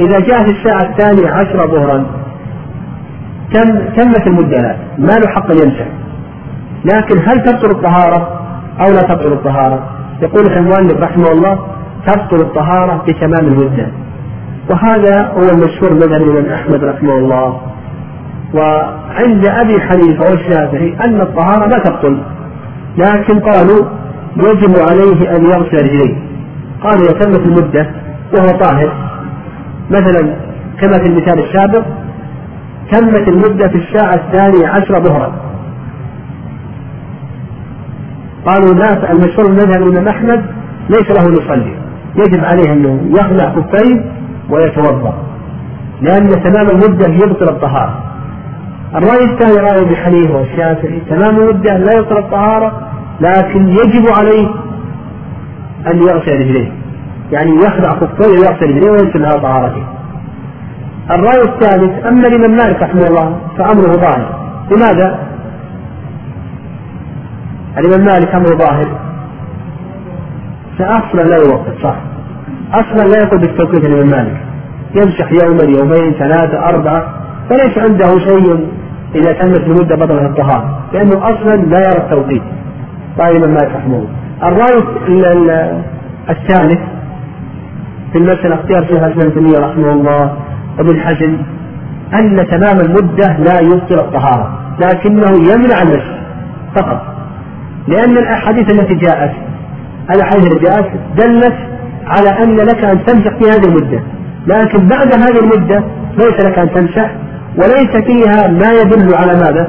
[0.00, 2.06] إذا جاء في الساعة الثانية عشرة ظهرا
[3.52, 4.76] تم تمت المدة.
[4.98, 5.86] ما له حق يمسح
[6.84, 8.40] لكن هل تبطل الطهارة
[8.80, 9.88] أو لا تبطل الطهارة؟
[10.22, 11.58] يقول المؤلف رحمه الله
[12.06, 13.86] تبطل الطهارة بتمام المدة.
[14.70, 17.60] وهذا هو المشهور مذهب الإمام أحمد رحمه الله.
[18.54, 22.18] وعند أبي حنيفة والشافعي أن الطهارة لا تبطل.
[22.98, 23.84] لكن قالوا
[24.36, 26.16] يجب عليه أن يغسل رجليه.
[26.82, 27.90] قالوا إذا تمت المدة
[28.34, 28.92] وهو طاهر.
[29.90, 30.34] مثلا
[30.80, 31.84] كما في المثال السابق
[32.92, 35.32] تمت المدة في الساعة الثانية عشرة ظهرا.
[38.46, 40.44] قالوا لا المشهور المذهب الإمام أحمد
[40.88, 41.76] ليس له أن يصلي.
[42.16, 44.04] يجب عليه أنه يخلع كفيه
[44.50, 45.14] ويتوضأ.
[46.00, 48.02] لأن تمام المدة يبطل الطهارة.
[48.94, 51.00] الرأي الثاني رأي أبي حنيفة والشافعي.
[51.10, 52.88] تمام المدة لا يبطل الطهارة
[53.20, 54.48] لكن يجب عليه
[55.86, 56.72] أن يغسل رجليه.
[57.32, 59.97] يعني يخلع كفيه ويغسل رجليه على طهارته.
[61.10, 64.38] الرأي الثالث أما الإمام مالك رحمه الله فأمره ظاهر.
[64.70, 65.18] لماذا؟
[67.78, 68.88] الإمام مالك أمره ظاهر.
[70.78, 71.96] فأصلا لا يوقف صح.
[72.72, 74.36] أصلا لا يقول بالتوقيت الإمام مالك.
[74.96, 77.14] يمسح يوما يومين ثلاثة أربعة.
[77.48, 78.68] فليس عنده شيء
[79.14, 80.78] إذا تمت المدة بطلت الطهارة.
[80.92, 82.42] لأنه أصلا لا يرى التوقيت.
[83.18, 84.08] قال الإمام مالك رحمه الله.
[84.42, 84.78] الرأي
[86.30, 86.80] الثالث
[88.12, 90.47] في المسألة اختيار شيخ الإسلام تيمية رحمه الله.
[90.78, 91.36] وابن حزم
[92.14, 96.18] أن تمام المدة لا يبطل الطهارة لكنه يمنع المسح
[96.76, 97.02] فقط.
[97.88, 99.32] لأن الأحاديث التي جاءت
[100.14, 101.56] الأحاديث التي جاءت دلت
[102.06, 104.00] على أن لك أن تمسح في هذه المدة
[104.46, 105.84] لكن بعد هذه المدة
[106.18, 107.10] ليس لك أن تمسح
[107.56, 109.68] وليس فيها ما يدل على ماذا؟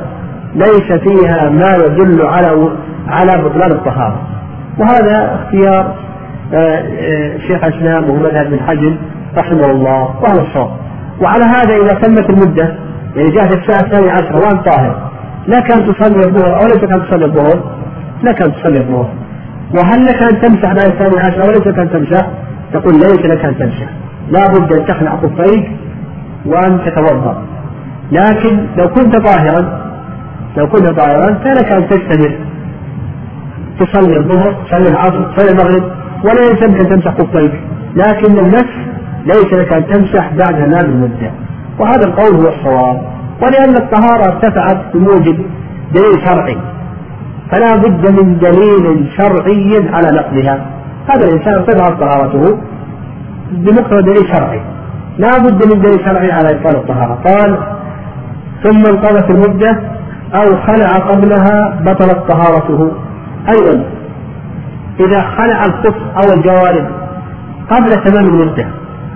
[0.55, 2.71] ليس فيها ما يدل على
[3.07, 4.21] على بطلان الطهارة.
[4.77, 5.95] وهذا اختيار
[6.53, 8.95] آه، آه، شيخ الإسلام ومذهب بن حجر
[9.37, 10.71] رحمه الله وهو الصواب.
[11.21, 12.75] وعلى هذا إذا تمت المدة
[13.15, 15.11] يعني جاءت الساعة الثانية عشره وانت طاهر.
[15.47, 17.63] لك ان تصلي الظهر أو ليس لك ان تصلي الظهر.
[18.23, 19.09] لك ان تصلي الظهر.
[19.75, 22.27] وهل لك أن تمسح بعد الثانية عشره أو ليس لك ان تمسح؟
[22.73, 23.89] تقول ليس لك أن تمسح
[24.29, 25.71] لا بد أن تخلع خفيك
[26.45, 27.43] وأن تتوضأ.
[28.11, 29.89] لكن لو كنت طاهرا
[30.57, 32.31] لو كنت طاهرا فلك أن تستمر
[33.79, 35.83] تصلي الظهر تصلي العصر تصلي المغرب
[36.23, 37.51] ولا يلزمك أن تمسح خفيك
[37.95, 38.75] لكن المسح
[39.25, 41.31] ليس لك أن تمسح بعد هذه المده
[41.79, 43.01] وهذا القول هو الصواب.
[43.41, 45.45] ولأن الطهارة ارتفعت بموجب
[45.93, 46.57] دليل شرعي.
[47.51, 50.65] فلا بد من دليل شرعي على نقلها.
[51.07, 52.57] هذا الإنسان ارتفعت طهارته
[53.51, 54.61] بمقتضى دليل شرعي.
[55.17, 57.19] لا بد من دليل شرعي على إبطال الطهارة.
[57.27, 57.57] قال
[58.63, 59.81] ثم انقضت المدة
[60.35, 62.91] أو خلع قبلها بطلت طهارته.
[63.49, 63.83] أيضا
[64.99, 66.87] إذا خلع الخف أو الجوارب
[67.69, 68.67] قبل تمام المدة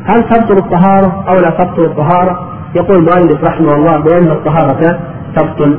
[0.06, 5.00] هل تبطل الطهارة أو لا تبطل الطهارة؟ يقول المؤلف رحمه الله بأن الطهارة
[5.36, 5.78] تبطل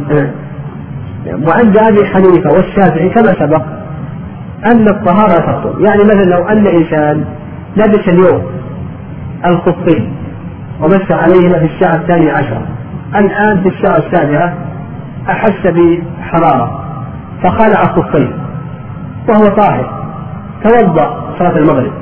[1.49, 3.63] وعند أبي حنيفة والشافعي كما سبق
[4.73, 5.85] أن الطهارة تبطل.
[5.85, 7.25] يعني مثلا لو أن إنسان
[7.77, 8.43] لبس اليوم
[9.47, 10.13] الخفين
[10.81, 12.67] ومس عليهما في الساعة الثانية عشرة
[13.17, 14.55] الآن في الساعة السابعة
[15.29, 16.81] أحس بحرارة
[17.43, 18.33] فخلع خفيه
[19.29, 20.05] وهو طاهر
[20.65, 21.93] توضأ صلاة المغرب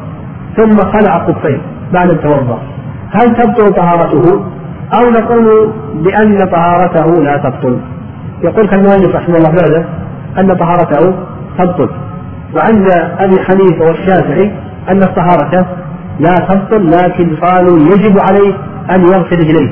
[0.57, 1.61] ثم خلع خفيه
[1.93, 2.59] بعد أن توضأ
[3.11, 4.45] هل تبطل طهارته؟
[4.95, 7.79] أو نقول بأن طهارته لا تبطل.
[8.45, 9.85] يقول كالمؤلف رحمه الله بعده
[10.39, 11.15] أن طهارته
[11.59, 11.91] تبطل.
[12.57, 14.53] وعند أبي حنيفة والشافعي
[14.91, 15.67] أن الطهارة
[16.21, 18.55] لا تبطل لكن قالوا يجب عليه
[18.91, 19.71] أن يغسل رجليه.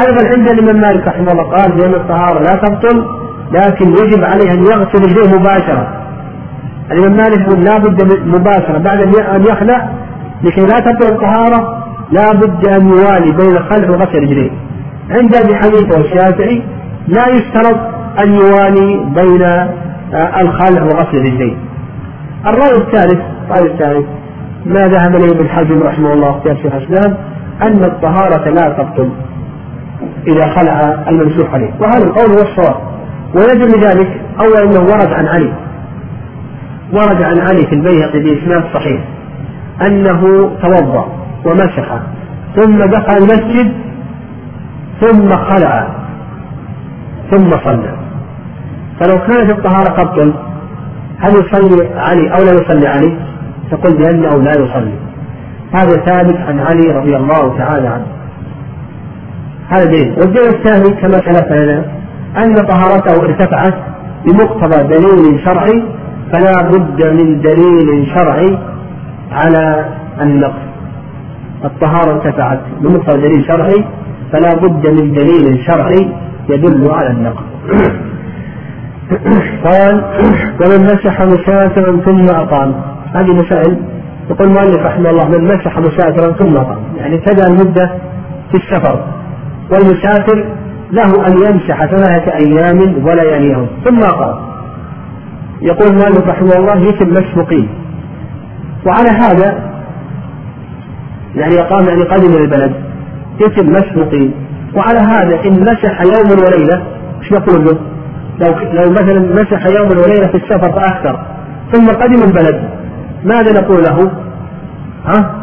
[0.00, 3.06] أيضا عند الإمام مالك رحمه الله قال بأن الطهارة لا تبطل
[3.52, 5.88] لكن يجب عليه أن يغسل رجليه مباشرة.
[6.92, 9.00] الإمام مالك يقول لا بد مباشرة بعد
[9.34, 9.88] أن يخلع
[10.42, 14.50] لكي لا تبطل الطهارة لا بد أن يوالي بين الخلع وغسل رجليه.
[15.10, 16.62] عند أبي حنيفة والشافعي
[17.08, 17.78] لا يشترط
[18.18, 21.56] أن يوالي بين آه، الخلع وغسل رجليه.
[22.46, 24.06] الرأي الثالث الرأي الثالث
[24.66, 27.16] ما ذهب إليه ابن حزم رحمه الله اختيار شيخ الإسلام
[27.62, 29.10] أن الطهارة لا تبطل
[30.28, 31.70] إذا خلع الممسوح عليه.
[31.80, 32.76] وهذا القول هو الصواب.
[33.34, 35.52] ويجب ذلك أولا أنه ورد عن علي.
[36.92, 39.00] ورد عن علي في البيهقي بإسناد صحيح.
[39.86, 41.08] أنه توضأ
[41.46, 41.98] ومسح
[42.56, 43.72] ثم دخل المسجد
[45.00, 45.88] ثم خلع
[47.30, 47.94] ثم صلى.
[49.00, 50.34] فلو كانت الطهارة تبطل
[51.18, 53.16] هل يصلي علي أو لا يصلي علي؟
[53.70, 54.94] تقول بأنه لا يصلي.
[55.72, 58.06] هذا ثابت عن علي رضي الله تعالى عنه.
[59.68, 60.10] هذا دليل.
[60.18, 61.84] والدليل الثاني كما سلف لنا
[62.36, 63.74] أن طهارته ارتفعت
[64.26, 65.82] بمقتضى دليل شرعي
[66.32, 68.58] فلا بد من دليل شرعي
[69.32, 69.84] على
[70.20, 70.70] النقص
[71.64, 73.84] الطهارة ارتفعت بمقتضى دليل شرعي
[74.32, 76.12] فلا بد من دليل شرعي
[76.48, 77.42] يدل على النقص.
[79.64, 80.04] قال
[80.60, 82.74] ومن مسح مسافرا ثم أقام.
[83.14, 83.76] هذه مسائل
[84.30, 86.78] يقول المؤلف رحمه الله من مسح مسافرا ثم أقام.
[86.96, 87.90] يعني ابتدأ المدة
[88.50, 89.04] في السفر
[89.70, 90.44] والمسافر
[90.92, 94.50] له أن يمسح ثلاثة أيام ولا يليهم ثم أقام.
[95.62, 97.68] يقول المؤلف رحمه الله يتم مسح مقيم
[98.86, 99.70] وعلى هذا
[101.34, 102.72] يعني يقام يعني قدم البلد
[103.40, 104.34] يتم مسح مقيم
[104.76, 106.82] وعلى هذا إن مسح يوم وليلة
[107.22, 107.78] إيش نقول له؟
[108.40, 111.20] لو لو مثلا مسح يوم وليلة في السفر فأكثر
[111.72, 112.68] ثم قدم البلد
[113.24, 114.10] ماذا نقول له؟
[115.06, 115.34] ها؟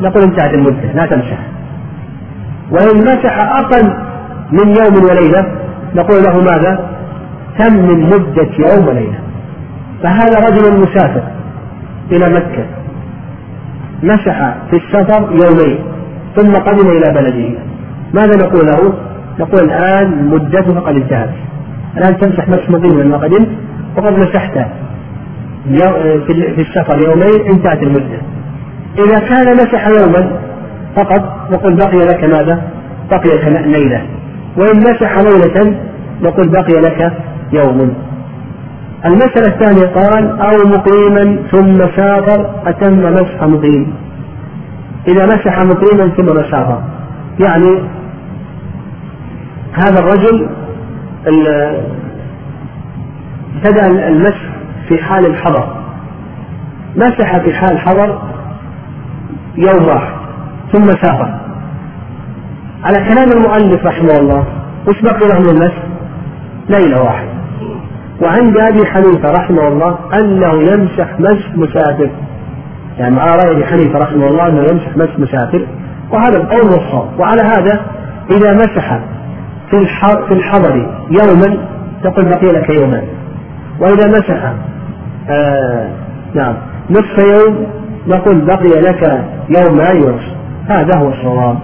[0.00, 1.38] نقول انتهت المدة لا تمسح
[2.70, 3.92] وإن مسح أقل
[4.52, 5.46] من يوم وليلة
[5.94, 6.90] نقول له ماذا؟
[7.58, 9.18] تم من مدة يوم وليلة
[10.02, 11.35] فهذا رجل مسافر
[12.12, 12.64] إلى مكة.
[14.02, 15.78] مسح في السفر يومين
[16.36, 17.58] ثم قدم إلى بلده.
[18.14, 18.94] ماذا نقول له؟
[19.38, 21.30] نقول الآن مدته قد انتهت.
[21.96, 23.48] الآن تمسح مسح مقيم لما قدمت
[23.96, 24.58] وقد مسحت
[26.26, 28.18] في السفر يومين انتهت المدة.
[28.98, 30.30] إذا كان مسح يوما
[30.96, 32.62] فقط نقول بقي لك ماذا؟
[33.10, 34.02] بقي لك ليلة.
[34.56, 35.76] وإن مسح ليلة
[36.22, 37.12] نقول بقي لك
[37.52, 37.94] يوم.
[39.06, 43.94] المسألة الثانية قال أو مقيما ثم سافر أتم مسح مقيم.
[45.08, 46.82] إذا مسح مقيما ثم سافر
[47.40, 47.88] يعني
[49.72, 50.48] هذا الرجل
[53.56, 54.40] ابتدأ المسح
[54.88, 55.76] في حال الحضر.
[56.96, 58.22] مسح في حال الحضر
[59.56, 60.16] يوم واحد
[60.72, 61.40] ثم سافر
[62.84, 64.44] على كلام المؤلف رحمه الله
[64.88, 65.82] وش بقي له من المسح؟
[66.68, 67.25] ليلة واحدة.
[68.22, 72.10] وعند أبي حنيفة رحمه الله أنه يمسح مسح مسافر
[72.98, 75.66] يعني رأي أبي حنيفة رحمه الله أنه يمسح مسح مسافر
[76.12, 77.80] وهذا القول والصواب وعلى هذا
[78.30, 79.00] إذا مسح
[79.70, 79.86] في
[80.28, 80.76] في الحضر
[81.10, 81.58] يوما
[82.04, 83.04] تقول بقي لك يومان.
[83.80, 84.52] وإذا مسح
[85.30, 85.88] آه
[86.34, 86.54] نعم
[86.90, 87.66] نصف يوم
[88.08, 90.36] نقول بقي لك يومان ونصف.
[90.68, 91.58] هذا هو الصواب.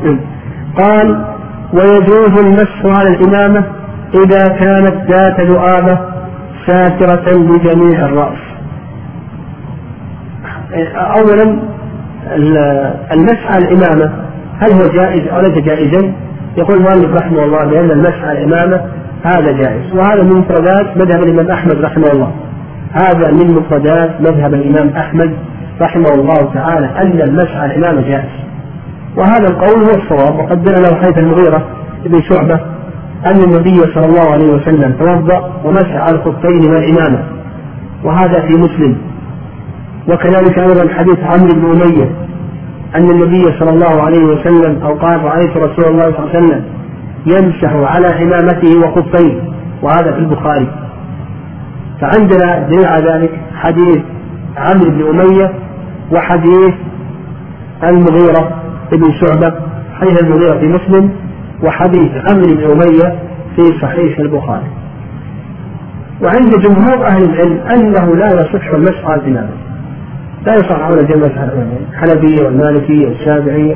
[0.79, 1.25] قال
[1.73, 3.65] ويجوز المسح على الإمامة
[4.15, 6.12] إذا كانت ذات ذؤابة
[6.67, 8.39] ساترة لجميع الرأس.
[10.95, 11.59] أولا
[13.13, 14.13] المسح على الإمامة.
[14.61, 16.13] هل هو جائز أو ليس جائزا؟
[16.57, 18.81] يقول المؤلف رحمه الله بأن المسح على الإمامة
[19.25, 19.93] هذا جائز.
[19.95, 22.33] وهذا من مفردات مذهب الإمام أحمد رحمه الله.
[22.93, 25.37] هذا من مفردات مذهب الإمام أحمد
[25.81, 28.31] رحمه الله تعالى أن المسح على الإمامة جائز.
[29.17, 30.39] وهذا القول هو الصواب.
[30.39, 31.67] وقد دل له حيث المغيرة
[32.05, 32.61] بن شعبة
[33.27, 37.25] أن النبي صلى الله عليه وسلم توضأ ومسح على الخفين والإمامة
[38.05, 38.97] وهذا في مسلم.
[40.09, 42.11] وكذلك أيضا حديث عمرو بن أمية
[42.97, 46.65] أن النبي صلى الله عليه وسلم أو قال رأيت رسول الله صلى الله عليه وسلم
[47.27, 49.35] يمسح على إمامته وخفيه
[49.83, 50.67] وهذا في البخاري.
[52.01, 54.01] فعندنا دليل على ذلك حديث
[54.57, 55.53] عمرو بن أمية
[56.13, 56.75] وحديث
[57.85, 59.55] المغيرة بن شعبة
[60.01, 61.11] حديث المغيرة في مسلم.
[61.63, 63.19] وحديث عمرو بن أمية
[63.57, 64.67] في صحيح البخاري.
[66.23, 69.47] وعند جمهور أهل العلم أنه لا يصح المسح على
[70.47, 70.55] لا
[71.15, 73.75] المسح على الحنفية والمالكية والشافعية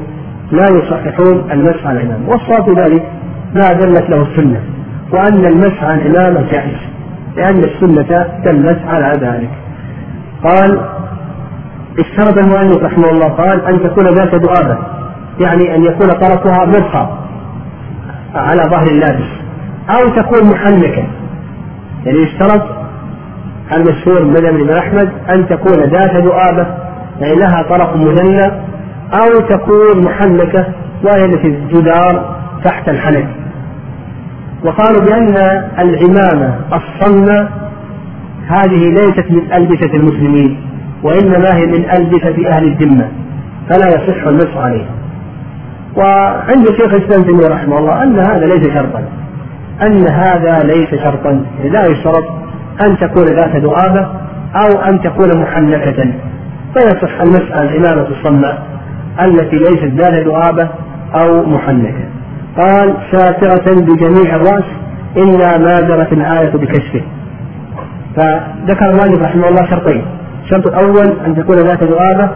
[0.53, 3.03] لا يصححون المسح على الإمامة والصواب في ذلك
[3.55, 4.61] ما دلت له السنة
[5.13, 6.79] وأن المسح على الإمامة جائز
[7.37, 9.51] لأن السنة دلت على ذلك.
[10.45, 10.81] قال
[11.99, 14.79] اشترط المؤلف رحمه الله قال أن تكون ذات دؤابة
[15.41, 17.26] يعني أن يكون طرفها مرخى
[18.37, 19.29] على ظهر اللابس
[19.91, 21.05] أو تكون محنكة.
[22.05, 22.63] يعني اشترط
[23.73, 26.67] المشهور من الإمام أحمد أن تكون ذات ذؤابة
[27.21, 28.61] يعني لها طرف مذلة
[29.13, 30.67] أو تكون محنكة
[31.05, 33.27] وهي التي الجدار تحت الحنك.
[34.65, 35.37] وقالوا بأن
[35.79, 37.49] العمامة الصنة
[38.47, 40.61] هذه ليست من ألبسة المسلمين
[41.03, 43.09] وإنما هي من ألبسة أهل الذمة
[43.71, 44.91] فلا يصح المسح عليها.
[45.97, 49.03] وعند شيخ الإسلام تيمية رحمه الله أن هذا ليس شرطا.
[49.83, 51.45] أن هذا ليس شرطا.
[51.65, 52.25] لا يشترط
[52.81, 54.09] أن تكون ذات دعابة
[54.55, 56.13] أو أن تكون محنكة
[56.75, 58.63] فيصح المسح الإمامة الصماء
[59.25, 60.69] التي ليست ذات دعابة
[61.15, 62.05] أو محنكة
[62.59, 64.65] قال ساترة بجميع الرأس
[65.17, 67.03] إلا ما جرت الآية بكشفه.
[68.17, 70.05] فذكر المؤلف رحمه الله شرطين.
[70.45, 72.31] الشرط الأول أن تكون ذات ذؤابة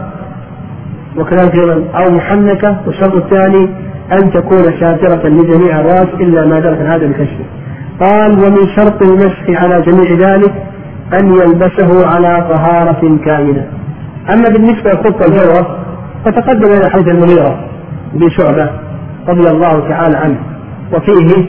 [1.17, 3.69] وكذلك أيضا أو محنكة والشرط الثاني
[4.11, 7.45] أن تكون ساترة لجميع الرأس إلا ما جرت الآية بكشفه
[7.99, 10.53] قال ومن شرط المسح على جميع ذلك
[11.13, 13.67] أن يلبسه على طهارة كاملة
[14.33, 15.77] أما بالنسبة للخط الجوهر
[16.25, 17.59] فتقدم إلى حديث المغيرة
[18.13, 18.69] بشعبة
[19.27, 20.37] رضي الله تعالى عنه.
[20.93, 21.45] وفيه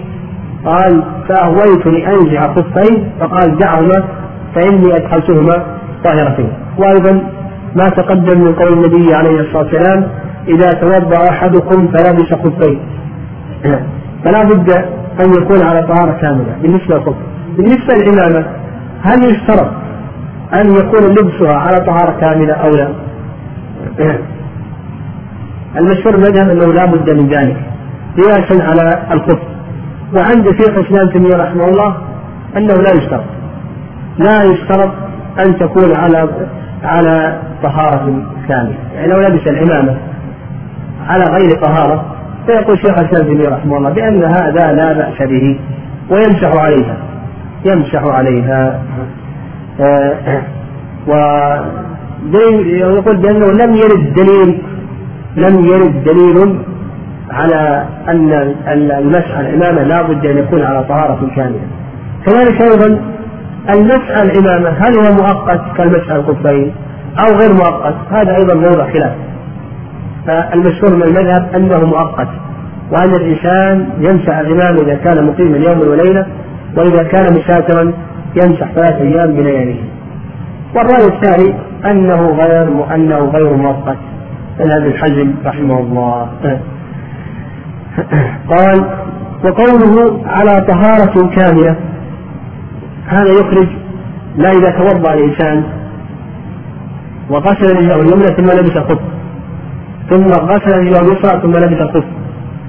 [0.65, 4.05] قال فأهويت لأنزع خفين فقال دعهما
[4.55, 5.67] فإني أدخلتهما
[6.05, 6.53] طاهرتين.
[6.79, 7.23] وأيضا
[7.77, 10.09] ما تقدم من قول النبي عليه الصلاة والسلام
[10.49, 12.81] إذا توضأ أحدكم فلبس خفين.
[14.25, 14.71] فلا بد
[15.21, 16.57] أن يكون على طهارة كاملة.
[16.63, 17.15] بالنسبة للخف
[17.57, 18.47] بالنسبة للإمامة
[19.03, 19.71] هل يشترط
[20.55, 22.89] أن يكون لبسها على طهارة كاملة أو لا؟
[25.81, 27.57] المشهور المذهب أنه لا بد من ذلك
[28.17, 29.39] قياسا على الخف
[30.15, 31.97] وعند شيخ الإسلام تيمية رحمه الله
[32.57, 33.25] أنه لا يشترط.
[34.19, 34.91] لا يشترط
[35.47, 36.29] أن تكون على
[36.85, 39.97] على طهارة كاملة يعني لو لبس العمامة
[41.09, 42.05] على غير طهارة
[42.47, 45.59] فيقول شيخ الإسلام رحمه الله بأن هذا لا بأس به
[46.11, 46.97] ويمسح عليها.
[47.65, 48.83] يمسح عليها.
[49.81, 50.43] آه
[51.09, 54.63] ويقول بأنه لم يرد دليل
[55.37, 56.59] لم يرد دليل
[57.31, 58.33] على أن
[58.99, 61.61] المسح الإمامة لا بد أن يكون على طهارة كاملة
[62.27, 63.01] كذلك أيضا
[63.69, 66.73] المسح الإمامة هل هو مؤقت كالمسح الخفين
[67.19, 69.13] أو غير مؤقت؟ هذا أيضا موضع خلاف.
[70.27, 72.29] فالمشهور من المذهب أنه مؤقت
[72.93, 76.27] وأن الإنسان يمسح الإمام إذا كان مقيما يوما وليلة
[76.77, 77.93] وإذا كان مسافرا
[78.45, 79.81] يمسح ثلاث أيام بلياليه.
[80.77, 81.55] والرأي الثاني
[81.87, 83.97] أنه غير أنه غير مؤقت.
[84.61, 86.29] ابن الحزم رحمه الله.
[88.51, 88.85] قال
[89.45, 91.77] وقوله على طهارة كاملة
[93.07, 93.69] هذا يخرج
[94.37, 95.65] لا إذا توضأ الإنسان
[97.31, 99.01] وغسل رجله اليمنى ثم لبس الخف
[100.11, 102.05] ثم غسل رجله اليسرى ثم لبس الخف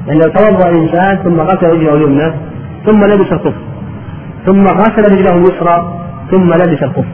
[0.08, 2.34] يعني لو توضأ الإنسان ثم غسل رجله اليمنى
[2.86, 3.54] ثم لبس الخف
[4.46, 6.00] ثم غسل رجله اليسرى
[6.32, 7.06] ثم لبس الخف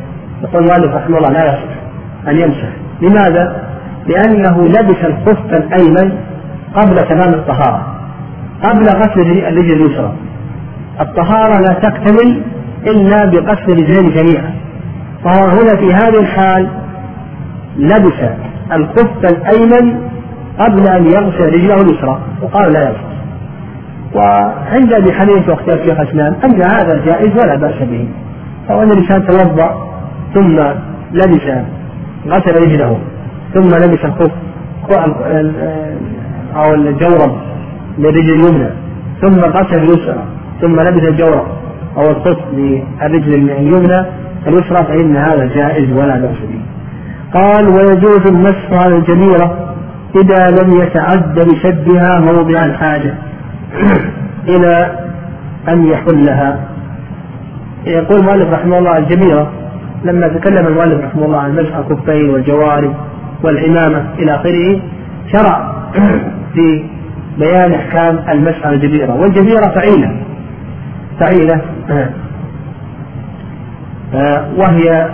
[0.43, 1.79] يقول المؤلف رحمه الله لا يصح
[2.27, 2.69] أن يمسح.
[3.01, 3.69] لماذا؟
[4.07, 6.11] لأنه لبس الخف الأيمن
[6.75, 7.95] قبل تمام الطهارة.
[8.63, 10.13] قبل غسل الرجل اليسرى.
[11.01, 12.41] الطهارة لا تكتمل
[12.87, 14.53] إلا بغسل الرجلين جميعا.
[15.23, 16.67] فهو هنا في هذه الحال
[17.77, 18.19] لبس
[18.71, 20.09] الخف الأيمن
[20.59, 23.09] قبل أن يغسل رجله اليسرى وقال لا يصح
[24.15, 28.07] وعند أبي حنيفة واختيار شيخ الإسلام أن هذا جائز ولا بأس به.
[28.69, 29.91] أو أن الإنسان توضأ
[30.33, 30.59] ثم
[31.13, 31.45] لبس
[32.27, 32.99] غسل رجله
[33.53, 34.31] ثم لبس الخف
[36.55, 37.37] أو الجورب
[37.97, 38.69] للرجل اليمنى
[39.21, 40.23] ثم غسل اليسرى
[40.61, 41.47] ثم لبس الجورب.
[41.97, 44.05] أو الخف للرجل اليمنى
[44.47, 46.61] اليسرى فإن هذا جائز ولا بأس به.
[47.33, 49.75] قال ويجوز المسح على الجبيره
[50.15, 53.13] إذا لم يتعد بشدها موضع الحاجة
[54.53, 54.91] إلى
[55.69, 56.59] أن يحلها.
[57.85, 59.51] يقول المؤلف رحمه الله الجبيرة
[60.03, 62.93] لما تكلم المؤلف رحمه الله عن مسح الكفين والجوارب
[63.43, 64.81] والعمامة إلى آخره
[65.31, 65.71] شرع
[66.53, 66.83] في
[67.37, 70.15] بيان أحكام المسح على الجبيرة والجبيرة فعيلة
[71.19, 71.61] فعيلة
[74.57, 75.09] وهي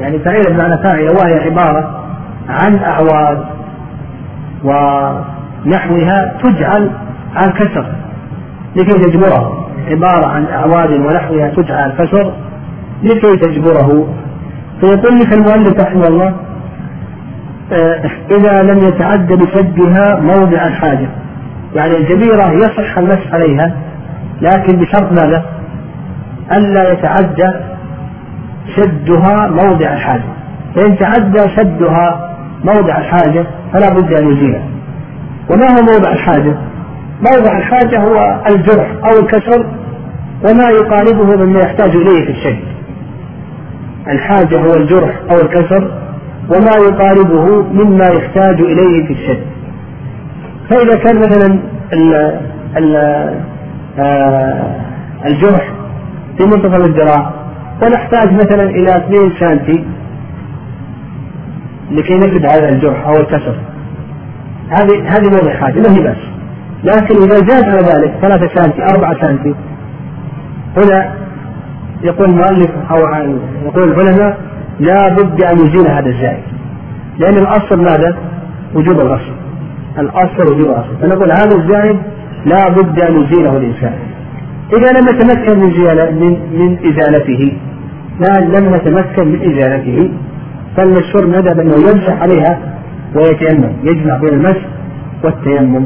[0.00, 2.04] يعني فعيلة بمعنى فاعلة وهي عبارة
[2.48, 3.44] عن أعواد
[4.64, 6.90] ونحوها تجعل
[7.36, 7.86] عن كسر
[8.76, 9.68] لكي تجبره.
[9.90, 12.32] عبارة عن أعواد ونحوها تدعى الكسر.
[13.02, 14.08] لكي تجبره.
[14.80, 16.34] فيقول لك المؤلف رحمه الله
[17.72, 21.08] آه، إذا لم يتعد بسدها موضع الحاجة.
[21.74, 23.76] يعني الجبيرة يصح المسح عليها
[24.42, 25.57] لكن بشرط ماذا؟
[26.52, 27.50] ألا يتعدى
[28.76, 30.22] شدها موضع الحاجة.
[30.74, 32.34] فإن تعدى شدها
[32.64, 34.62] موضع الحاجة فلا بد أن يزيلها
[35.50, 36.54] وما هو موضع الحاجة؟
[37.20, 39.66] موضع الحاجة هو الجرح أو الكسر
[40.50, 42.58] وما يقاربه مما يحتاج إليه في الشد
[44.08, 45.90] الحاجة هو الجرح أو الكسر
[46.50, 49.42] وما يقاربه مما يحتاج إليه في الشد
[50.70, 51.58] فإذا كان مثلا
[51.92, 52.14] ال
[52.76, 52.96] ال
[53.98, 54.74] آه
[55.26, 55.68] الجرح
[56.38, 57.32] في منتصف الذراع
[57.82, 59.84] ونحتاج مثلا إلى 2 سنتي
[61.90, 63.54] لكي نجد هذا الجرح أو الكسر.
[64.70, 66.16] هذه هذه موضع حاجة ما هي بس.
[66.84, 69.54] لكن إذا زاد على ذلك ثلاثة سنتي أربعة سنتي
[70.76, 71.14] هنا
[72.02, 72.98] يقول المؤلف أو
[73.64, 74.38] يقول العلماء
[74.80, 76.42] لا بد أن يزيل هذا الزائد.
[77.18, 78.16] لأن الأصل ماذا؟
[78.74, 79.32] وجوب الغسل.
[79.98, 80.96] الأصل وجوب الغسل.
[81.02, 81.98] فنقول هذا الزائد
[82.46, 84.07] لا بد أن يزيله الإنسان.
[84.76, 85.70] إذا لم نتمكن من
[86.20, 87.52] من, من إزالته
[88.20, 90.10] لا لم نتمكن من إزالته
[90.76, 92.58] فالمشهور مذهب أنه يمسح عليها
[93.14, 94.66] ويتيمم يجمع بين المسح
[95.24, 95.84] والتيمم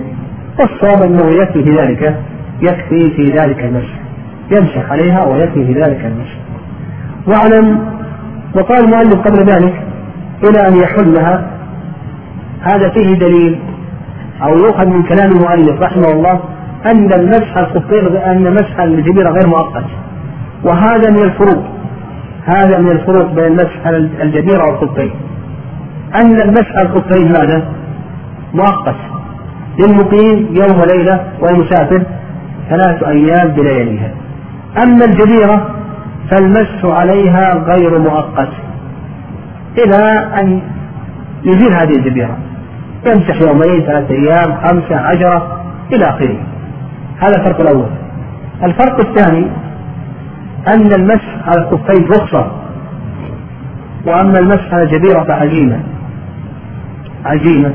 [0.58, 2.16] والصواب أنه يكفي في ذلك
[2.62, 4.00] يكفي في ذلك المسح
[4.50, 6.36] يمسح عليها ويكفي في ذلك المسح.
[7.26, 7.92] واعلم
[8.54, 9.74] وقال المؤلف قبل ذلك
[10.44, 11.50] إلى أن يحلها
[12.60, 13.58] هذا فيه دليل
[14.42, 16.40] أو يؤخذ من كلام المؤلف رحمه الله
[16.86, 19.84] أن المسح الخفين أن مسح الجبيرة غير مؤقت.
[20.64, 21.64] وهذا من الفروق.
[22.44, 23.86] هذا من الفروق بين مسح
[24.22, 25.10] الجبيرة والخفين
[26.14, 27.62] أن المسح الخفين ماذا؟
[28.54, 28.96] مؤقت.
[29.78, 32.02] للمقيم يوم وليلة والمسافر
[32.70, 34.10] ثلاث أيام بلياليها.
[34.82, 35.70] أما الجزيرة
[36.30, 38.48] فالمس عليها غير مؤقت.
[39.78, 40.60] إلى أن
[41.44, 42.36] يزيل هذه الجزيرة
[43.06, 45.62] يمسح يومين ثلاثة أيام خمسة عشرة
[45.92, 46.51] إلى آخره.
[47.22, 47.88] هذا الفرق الأول.
[48.62, 49.46] الفرق الثاني
[50.68, 52.52] أن المسح على الخفين رخصة
[54.06, 55.80] وأما المسح على الجبيرة فعزيمة
[57.24, 57.74] عزيمة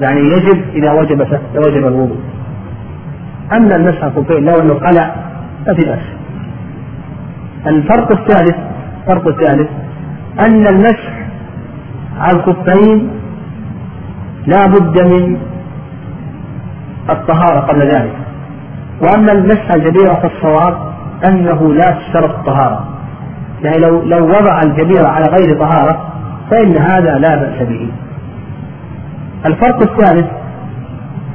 [0.00, 1.20] يعني يجب إذا وجب
[1.54, 2.18] وجب الوضوء.
[3.56, 5.14] أما المسح الخفين لو أنه قلع
[5.66, 6.04] ففي بأس.
[7.66, 8.56] الفرق الثالث
[9.00, 9.68] الفرق الثالث
[10.40, 11.26] أن المسح
[12.18, 13.10] على الخفين
[14.46, 15.38] لا بد من
[17.10, 18.27] الطهارة قبل ذلك.
[19.02, 20.92] وأما المسح الجبيرة فالصواب
[21.24, 22.84] أنه لا تشترط الطهارة
[23.62, 26.12] يعني لو لو وضع الجبيرة على غير طهارة
[26.50, 27.90] فإن هذا لا بأس به.
[29.46, 30.26] الفرق الثالث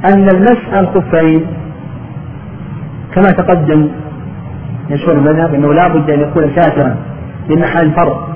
[0.04, 1.46] أن المسح الخفين
[3.14, 3.88] كما تقدم
[4.90, 6.96] مشهور المذهب أنه لا بد أن يكون ساترا
[7.48, 8.28] لمحل فرق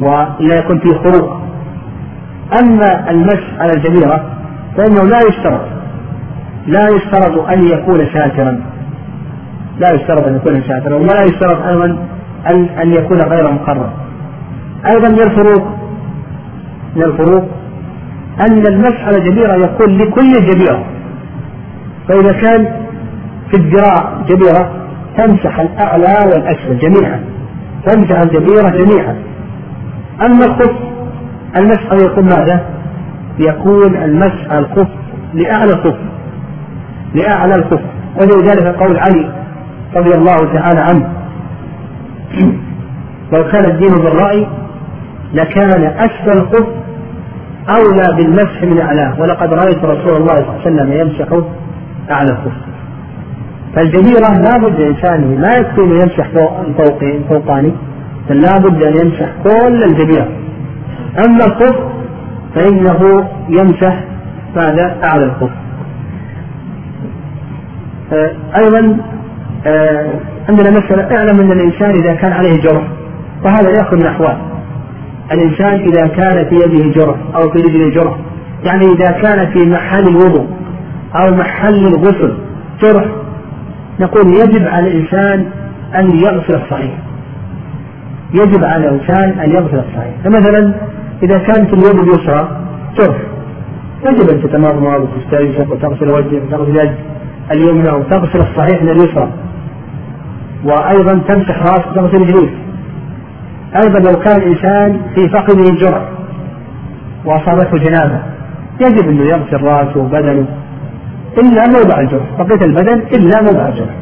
[0.00, 1.40] ولا يكون فيه خروق
[2.62, 4.24] أما المسح على الجبيرة
[4.76, 5.67] فإنه لا يشترط.
[6.66, 8.60] لا يشترط أن يكون ساترا
[9.78, 11.98] لا يشترط أن يكون ساترا ولا يشترط أيضا
[12.50, 13.90] أن أن يكون غير مقرر.
[14.86, 15.68] أيضا من الفروق
[16.96, 17.44] من الفروق
[18.40, 20.84] أن المسح على جبيرة يكون لكل جبيرة.
[22.08, 22.64] فإذا كان
[23.50, 24.72] في الذراع جبيرة
[25.16, 27.20] تمسح الأعلى والأسفل جميعا.
[27.86, 29.16] تمسح الجبيرة جميعا.
[30.26, 30.72] أما الخف
[31.56, 32.60] المسح يكون ماذا؟
[33.38, 34.88] يكون المسح الخف
[35.34, 35.96] لأعلى الخف.
[37.14, 37.80] لأعلى الخف
[38.20, 39.32] ولذلك قول علي
[39.96, 41.12] رضي الله تعالى عنه.
[43.32, 44.46] لو كان الدين بالرأي
[45.34, 46.66] لكان أسفل الخف
[47.68, 49.20] أولى بالمسح من أعلاه.
[49.20, 51.28] ولقد رأيت رسول الله صلى الله عليه وسلم يمسح
[52.10, 52.68] أعلى الخف
[53.74, 56.28] فالجبيرة لا بد الإنسان ما يكفي أن يمسح
[56.76, 57.72] فوقين فوقاني
[58.30, 60.28] بل لا بد أن يمسح كل الجبيرة
[61.26, 61.76] أما الخف
[62.54, 64.04] فإنه يمسح
[64.56, 65.50] ماذا؟ أعلى الخف
[68.12, 68.98] آه، أيضا
[69.66, 70.10] آه،
[70.48, 72.82] عندنا مسألة أعلم أن الإنسان إذا كان عليه جرح
[73.44, 74.38] وهذا يأخذ من أحوال
[75.32, 78.16] الإنسان إذا كان في يده جرح أو في رجله جرح
[78.64, 80.46] يعني إذا كان في محل الوضوء
[81.14, 82.34] أو محل الغسل
[82.82, 83.04] جرح
[84.00, 85.46] نقول يجب على الإنسان
[85.94, 86.98] أن يغسل الصحيح.
[88.34, 90.14] يجب على الإنسان أن يغسل الصحيح.
[90.24, 90.74] فمثلا
[91.22, 92.48] إذا كانت اليد اليسرى
[92.98, 93.16] جرح
[94.06, 96.94] يجب أن تتمضمض وتستنشق وتغسل وجهك وتغسل يد
[97.52, 99.28] اليمنى وتغسل الصحيح من اليسرى.
[100.64, 102.50] وأيضا تمسح رأسك وتغسل رجليك.
[103.76, 106.02] أيضا لو كان الإنسان في فقده الجرح
[107.24, 108.22] وأصابته جنابة
[108.80, 110.46] يجب أنه يغسل رأسه وبدنه
[111.38, 112.24] إلا موضع الجرح.
[112.38, 113.94] بقية البدن إلا موضع الجرح.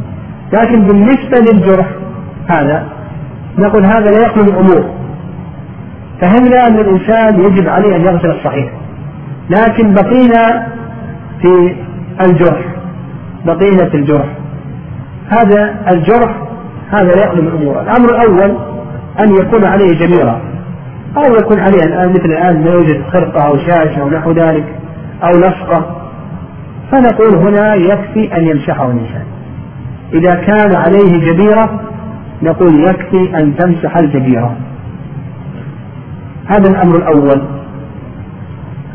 [0.53, 1.86] لكن بالنسبة للجرح
[2.49, 2.86] هذا
[3.59, 4.90] نقول هذا لا يخلو من أمور
[6.20, 8.72] فهمنا أن الإنسان يجب عليه أن يغسل الصحيح.
[9.51, 10.66] لكن بقينا
[11.42, 11.74] في
[12.20, 12.76] الجرح.
[13.55, 14.26] في الجرح.
[15.28, 16.36] هذا الجرح
[16.90, 18.57] هذا لا يخلو من أمور الأمر الأول
[19.20, 20.40] أن يكون عليه جميرة
[21.16, 24.64] أو يكون عليه الآن مثل الآن ما يوجد خرقة أو شاشة أو نحو ذلك
[25.22, 25.97] أو لصقة
[26.92, 29.24] فنقول هنا يكفي أن يمسحه الإنسان.
[30.14, 31.80] إذا كان عليه جبيرة
[32.42, 34.57] نقول يكفي أن تمسح الجبيرة
[36.47, 37.42] هذا الأمر الأول.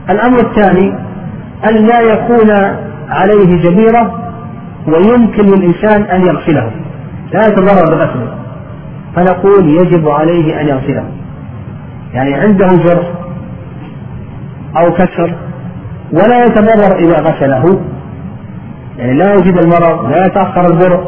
[0.10, 0.94] الأمر الثاني
[1.70, 2.52] أن لا يكون
[3.10, 4.31] عليه جبيرة
[4.88, 6.72] ويمكن للإنسان أن يغسله.
[7.34, 8.36] لا يتضرر بغسله.
[9.16, 11.04] فنقول يجب عليه أن يغسله.
[12.14, 13.12] يعني عنده جرح
[14.78, 15.36] أو كسر
[16.14, 17.82] ولا يتضرر إذا غسله.
[18.98, 21.04] يعني لا يجد المرض لا يتأخر البرء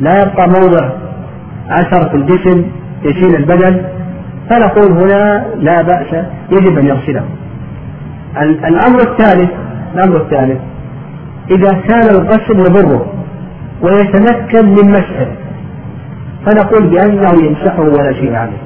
[0.00, 0.90] لا يبقى موضع
[1.70, 2.64] أثر في الجسم
[3.02, 3.82] يشيل البدن.
[4.50, 7.24] فنقول هنا لا بأس يجب أن يغسله.
[8.42, 9.50] الأمر الثالث
[9.94, 10.58] الأمر الثالث
[11.50, 13.06] إذا كان الغسل يضره
[13.82, 15.26] ويتمكن من مسحه.
[16.46, 18.62] فنقول بأنه يمسحه ولا شيء عليه.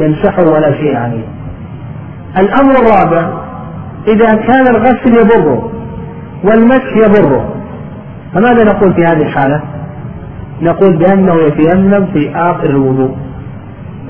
[0.00, 1.24] يمسحه ولا شيء عليه.
[2.38, 3.44] الأمر الرابع
[4.08, 5.70] إذا كان الغسل يضره
[6.44, 7.54] والمسح يضره.
[8.34, 9.62] فماذا نقول في هذه الحالة؟
[10.62, 13.16] نقول بأنه يتيمم في آخر الوضوء.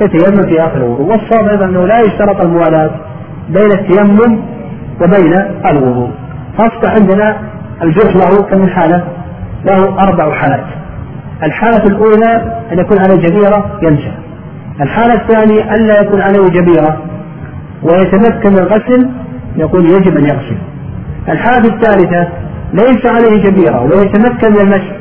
[0.01, 1.07] يتيمم في آخر الوضوء.
[1.07, 2.91] والصواب أيضا أنه لا يشترط الموالاة
[3.49, 4.39] بين التيمم
[5.03, 5.35] وبين
[5.67, 6.11] الوضوء.
[6.59, 9.05] فأصبح عندنا الجرح له كم حالة؟
[9.64, 10.64] له أربع حالات.
[11.43, 14.14] الحالة الأولى أن يكون عليه جبيرة ينشأ.
[14.81, 17.03] الحالة الثانية ألا يكون عليه جبيرة
[17.83, 19.11] ويتمكن الغسل
[19.57, 20.57] يقول يجب أن يغسل.
[21.29, 22.29] الحالة الثالثة
[22.72, 24.93] ليس عليه جبيرة ويتمكن من المشي.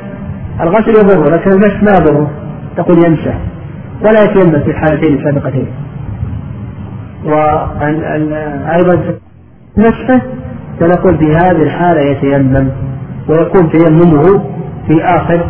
[0.60, 2.30] الغسل يضره لكن المشي ما يضره
[2.76, 3.34] تقول يمسح
[4.02, 5.66] ولا يتيمم في الحالتين السابقتين.
[7.24, 9.00] وأيضا
[9.78, 10.20] نفسه
[10.80, 12.68] فنقول في هذه الحالة يتيمم
[13.28, 14.22] ويكون تيممه
[14.88, 15.40] في آخر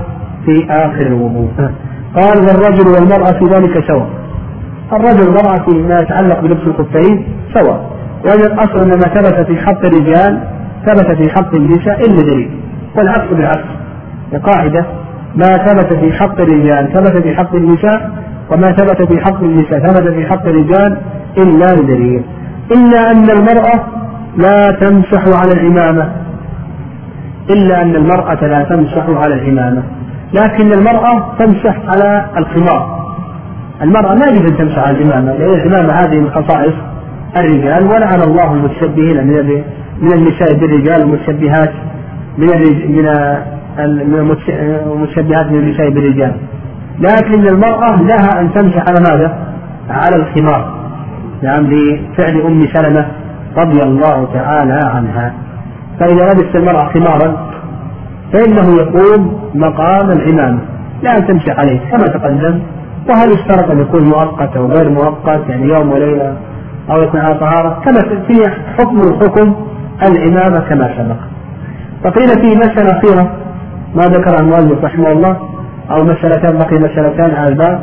[0.46, 1.48] في آخر الوضوء.
[2.14, 4.08] قال والرجل والمرأة في ذلك سواء.
[4.92, 7.90] الرجل والمرأة فيما يتعلق بلبس الخفين سواء.
[8.24, 10.40] وأن الأصل أن ما ثبت في حق الرجال
[10.86, 12.50] ثبت في حق النساء إلا دليل.
[12.96, 13.68] والعكس بالعكس.
[14.34, 14.86] القاعدة
[15.36, 18.10] ما ثبت في حق الرجال ثبت في حق النساء
[18.50, 20.96] وما ثبت في حق النساء ثبت في حق الرجال
[21.38, 22.22] إلا بدليل.
[22.72, 24.03] إلا أن المرأة
[24.36, 26.12] لا تمسح على العمامة
[27.50, 29.82] إلا أن المرأة لا تمسح على العمامة
[30.32, 33.04] لكن المرأة تمسح على الخمار
[33.82, 36.74] المرأة ما يجب أن تمسح على العمامة لأن العمامة هذه من خصائص
[37.36, 39.62] الرجال ولعن الله المتشبهين من
[40.00, 41.72] من النساء بالرجال المتشبهات
[42.38, 42.46] من
[42.88, 43.08] من
[44.86, 46.32] المتشبهات من النساء بالرجال.
[47.00, 49.38] لكن المرأة لها أن تمسح على ماذا؟
[49.90, 50.74] على الخمار
[51.42, 53.06] نعم لفعل أم سلمة.
[53.58, 55.34] رضي الله تعالى عنها.
[56.00, 57.50] فإذا لبست المرأة خمارا
[58.32, 60.60] فإنه يقوم مقام العمامة.
[61.02, 62.60] لا تمشي عليه كما تقدم.
[63.08, 66.36] وهل اشترط أن يكون مؤقت أو غير مؤقت يعني يوم وليلة
[66.90, 69.54] أو على طهارة؟ كما في حكم الحكم
[70.02, 71.16] الإمامة كما سبق.
[72.04, 73.30] وقيل في مسألة أخيرة
[73.94, 75.36] ما ذكرها المؤلف رحمه الله
[75.90, 77.80] أو مسألتان بقي مسألتان على الباب.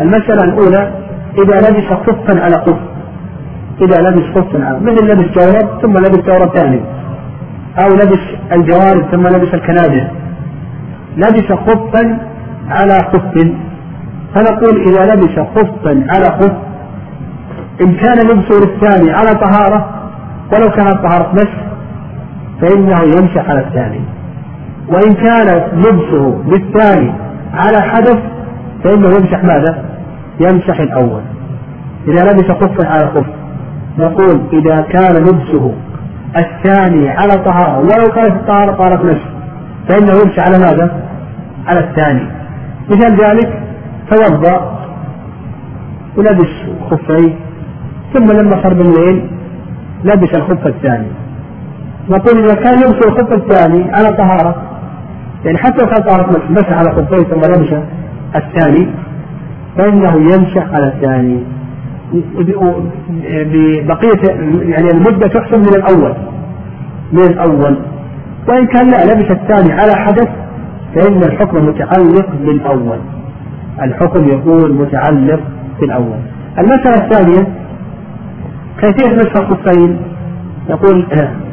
[0.00, 0.92] المسألة الأولى
[1.38, 2.91] إذا لبس خفا على خف.
[3.82, 6.80] إذا لبس خفا مثل لبس جورب ثم لبس جورب ثاني.
[7.78, 8.20] أو لبس
[8.52, 10.06] الجوارب ثم لبس الكنادر.
[11.16, 12.18] لبس خفا
[12.68, 13.46] على خف.
[14.34, 16.52] فنقول إذا لبس خفا على خف
[17.82, 20.10] إن كان لبسه للثاني على طهارة
[20.52, 21.64] ولو كانت طهارة مسح
[22.60, 24.00] فإنه يمسح على الثاني.
[24.88, 27.12] وإن كان لبسه للثاني
[27.54, 28.18] على حدث
[28.84, 29.84] فإنه يمسح ماذا؟
[30.40, 31.22] يمسح الأول.
[32.08, 33.41] إذا لبس خفا على خف.
[33.98, 35.72] نقول إذا كان لبسه
[36.36, 39.22] الثاني على طهارة ولو كانت الطهارة طهارة نفس
[39.88, 41.02] فإنه يمسح على ماذا؟
[41.66, 42.26] على الثاني.
[42.90, 43.62] مثال ذلك
[44.10, 44.78] توضأ
[46.16, 46.50] ولبس
[46.90, 47.34] خفيه
[48.14, 49.30] ثم لما صار بالليل
[50.04, 51.06] لبس الخف الثاني.
[52.08, 54.62] نقول إذا كان يلبس الخف الثاني على طهارة
[55.44, 57.74] يعني حتى لو كان طهارة نفس مسح على خفيه ثم لبس
[58.36, 58.88] الثاني
[59.78, 61.44] فإنه يمسح على الثاني.
[63.28, 64.22] ببقية
[64.62, 66.14] يعني المدة تحسب من الأول
[67.12, 67.76] من الأول.
[68.48, 70.28] وإن كان لا لبس الثاني على حدث
[70.94, 72.98] فإن الحكم متعلق بالأول.
[73.82, 75.40] الحكم يكون متعلق
[75.80, 76.18] بالأول.
[76.58, 77.46] المسألة الثانية
[78.80, 79.96] كيفية مسح الخفين
[80.70, 81.06] يقول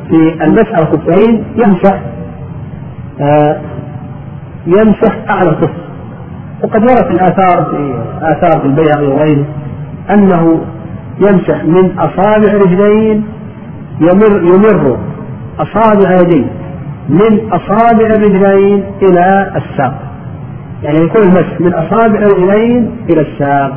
[0.09, 1.99] في المسح الخفين يمسح
[3.21, 3.61] آه،
[4.67, 5.71] يمسح أعلى الخف
[6.63, 9.45] وقد ورد الآثار في آثار البيهقي وغيره.
[10.13, 10.61] أنه
[11.19, 13.23] يمسح من أصابع رجلين
[14.01, 14.97] يمر يمر
[15.59, 16.45] أصابع يديه
[17.09, 19.93] من أصابع الرجلين إلى الساق
[20.83, 23.71] يعني يكون المسح من أصابع الرجلين إلى الساق.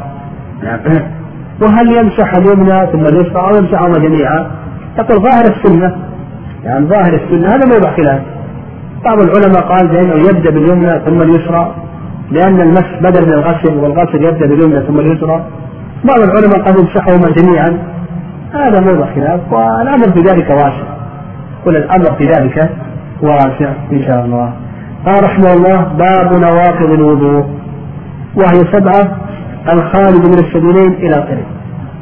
[1.62, 4.50] وهل يمسح اليمنى ثم اليسرى أو يمسحهما جميعا؟
[4.98, 5.96] يقول ظاهر السنة
[6.64, 8.22] يعني ظاهر السنة هذا موضع خلاف
[9.04, 11.74] بعض العلماء قال بأنه يبدأ باليمنى ثم اليسرى
[12.30, 15.44] لأن المسح بدل من الغسل والغسل يبدأ باليمنى ثم اليسرى
[16.04, 17.78] بعض العلماء قال يمسحهما جميعا.
[18.52, 20.84] هذا موضع خلاف والأمر في ذلك واسع.
[21.66, 22.70] قل الأمر في ذلك
[23.22, 24.52] واسع إن شاء الله.
[25.06, 27.44] قال رحمه الله باب نواقض الوضوء
[28.36, 29.16] وهي سبعة
[29.72, 31.46] الخارج من السبيلين إلى آخره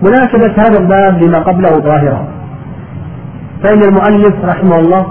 [0.03, 2.29] مناسبة هذا الباب لما قبله ظاهرة.
[3.63, 5.07] فإن المؤلف رحمه الله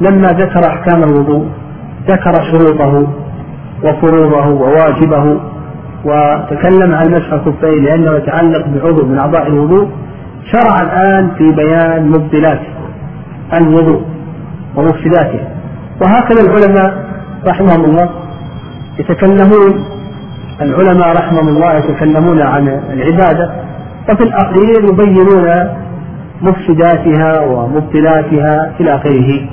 [0.00, 1.46] لما ذكر أحكام الوضوء
[2.08, 3.06] ذكر شروطه
[3.84, 5.40] وفروضه وواجبه
[6.04, 9.88] وتكلم عن مسح الخفين لأنه يتعلق بعضو من أعضاء الوضوء
[10.52, 12.60] شرع الآن في بيان مبطلات
[13.54, 14.02] الوضوء
[14.76, 15.40] ومفسداته
[16.02, 17.04] وهكذا العلماء
[17.46, 18.10] رحمهم الله
[18.98, 19.84] يتكلمون
[20.62, 23.50] العلماء رحمهم الله يتكلمون عن العبادة
[24.10, 25.68] وفي الأخير يبينون
[26.42, 29.48] مفسداتها ومبطلاتها إلى آخره.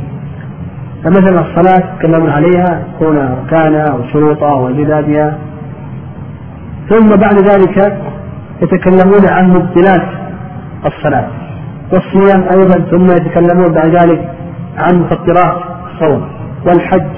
[1.04, 5.38] فمثلا الصلاة يتكلمون عليها تكون أركانها وشروطها وجدادها
[6.90, 7.98] ثم بعد ذلك
[8.62, 10.08] يتكلمون عن مبطلات
[10.86, 11.28] الصلاة
[11.92, 14.32] والصيام أيضا ثم يتكلمون بعد ذلك
[14.78, 15.58] عن مفطرات
[15.92, 16.28] الصوم
[16.66, 17.10] والحج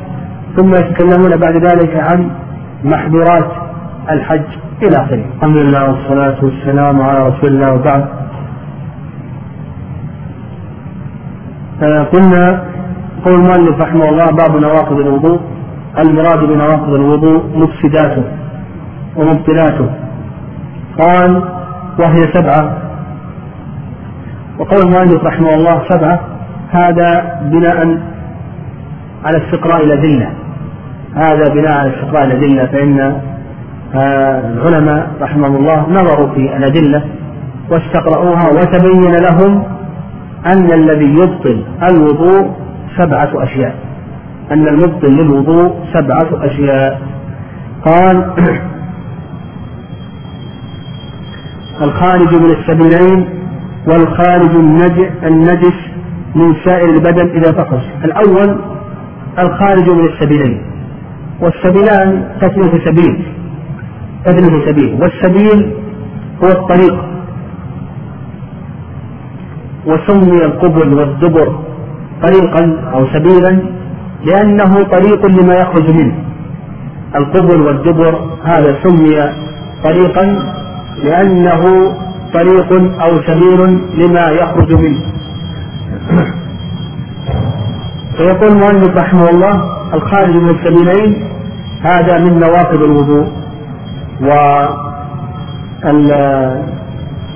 [0.57, 2.29] ثم يتكلمون بعد ذلك عن
[2.83, 3.51] محظورات
[4.11, 4.45] الحج
[4.83, 5.25] إلى آخره.
[5.35, 8.05] الحمد لله والصلاة والسلام على رسول الله وبعد.
[12.13, 12.63] قلنا
[13.25, 15.39] قول المؤلف رحمه الله باب نواقض الوضوء.
[15.99, 18.23] المراد بنواقض الوضوء مفسداته.
[19.17, 19.89] ومبطلاته
[20.99, 21.43] قال
[21.99, 22.77] وهي سبعة.
[24.59, 26.19] وقول المؤلف رحمه الله سبعة.
[26.71, 27.99] هذا بناء
[29.25, 30.29] على استقراء الأدلة
[31.15, 33.21] هذا بناء على استقراء الأدلة فإن
[33.95, 37.03] العلماء رحمهم الله نظروا في الأدلة
[37.69, 39.63] واستقرأوها وتبين لهم
[40.45, 42.51] أن الذي يبطل الوضوء
[42.97, 43.75] سبعة أشياء.
[44.51, 47.01] أن المبطل للوضوء سبعة أشياء.
[47.85, 48.31] قال
[51.81, 53.29] الخارج من السبيلين
[53.87, 54.55] والخارج
[55.23, 55.77] النجس
[56.35, 58.59] من سائر البدن إذا فقس الأول
[59.39, 60.61] الخارج من السبيلين.
[61.41, 63.25] والسبيلان تثنية سبيل
[64.25, 65.01] تثنية سبيل.
[65.01, 65.73] والسبيل
[66.43, 67.05] هو الطريق.
[69.85, 71.59] وسمي القبل والدبر
[72.23, 73.59] طريقا أو سبيلا
[74.25, 76.15] لأنه طريق لما يخرج منه.
[77.15, 79.15] القبل والدبر هذا سمي
[79.83, 80.55] طريقا
[81.03, 81.93] لأنه
[82.33, 82.71] طريق
[83.01, 85.01] أو سبيل لما يخرج منه.
[88.17, 91.27] فيقول المؤلف رحمه الله الخارج من السبيلين
[91.81, 93.27] هذا من نواقض الوضوء.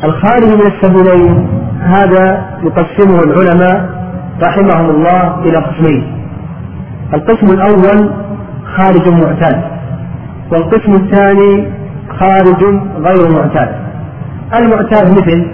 [0.04, 1.48] الخارج من السبيلين
[1.82, 3.90] هذا يقسمه العلماء
[4.42, 6.26] رحمهم الله إلى قسمين.
[7.14, 8.14] القسم الأول
[8.78, 9.64] خارج معتاد
[10.52, 11.79] والقسم الثاني
[12.10, 12.64] خارج
[12.98, 13.76] غير معتاد
[14.54, 15.48] المعتاد مثل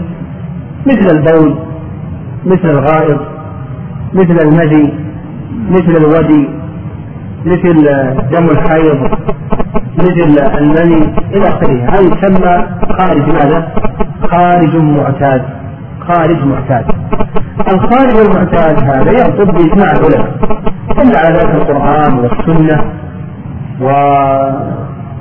[0.86, 1.56] مثل البول
[2.46, 3.22] مثل الغائط
[4.14, 4.94] مثل المذي
[5.70, 6.50] مثل الودي
[7.46, 7.84] مثل
[8.32, 9.00] دم الحيض
[9.98, 11.90] مثل المني إلى آخره.
[11.90, 12.68] هذا يسمى
[13.00, 13.74] خارج ماذا؟
[14.32, 15.42] خارج معتاد.
[16.08, 16.86] خارج معتاد.
[17.74, 20.32] الخارج المعتاد هذا يرتب بإجماع العلماء.
[20.98, 22.78] دل على ذلك القرآن والسنة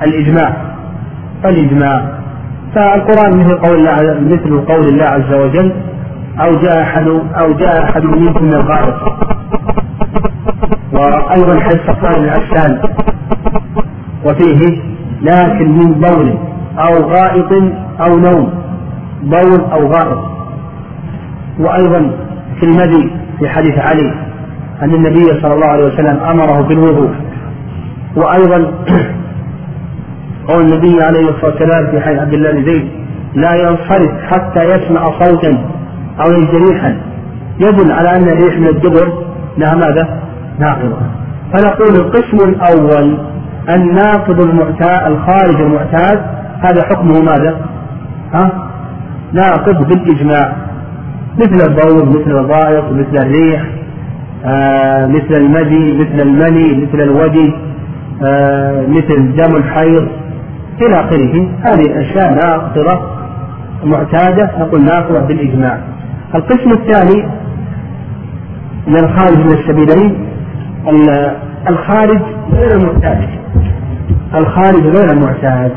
[0.01, 0.64] والإجماع.
[1.49, 2.25] الاجماع
[2.75, 5.73] فالقرآن مثل قول الله مثل قول الله عز وجل
[6.41, 8.95] أو جاء احد أو جاء أحد منكم من الغائط.
[10.93, 12.79] وأيضا حديث صفوان بن عسان
[14.25, 14.83] وفيه
[15.23, 16.35] لكن من بول
[16.79, 17.53] أو غائط
[18.01, 18.51] أو نوم.
[19.23, 20.19] بول أو غائط.
[21.59, 22.11] وأيضا
[22.61, 24.15] في المذي في حديث علي
[24.83, 27.11] أن النبي صلى الله عليه وسلم أمره بالوضوء.
[28.17, 28.73] وأيضا
[30.49, 32.89] قول النبي عليه الصلاة والسلام في حديث عبد الله بن زيد
[33.35, 35.59] لا ينصرف حتى يسمع صوتا
[36.21, 36.97] أو يجد ريحا
[37.61, 39.13] يدل على أن الريح من الدبر
[39.59, 40.19] لها ماذا؟
[40.59, 40.97] ناقضة
[41.53, 43.19] فنقول القسم الأول
[43.69, 46.21] الناقض المعتاد الخارج المعتاد
[46.61, 47.61] هذا حكمه ماذا؟
[48.33, 48.71] ها؟
[49.33, 50.53] ناقض بالإجماع
[51.39, 53.65] مثل البول مثل الغائط مثل الريح
[54.45, 57.53] آه مثل المدي مثل المني مثل الودي
[58.23, 60.09] آه مثل دم الحيض
[60.83, 61.49] إلى آخره.
[61.63, 63.01] هذه الأشياء ناقضة
[63.85, 65.79] معتادة نقول ناقضة بالإجماع.
[66.35, 67.29] القسم الثاني
[68.87, 70.29] من الخارج من السبيلين
[71.69, 72.21] الخارج
[72.53, 73.29] غير المعتاد.
[74.35, 75.73] الخارج غير المعتاد.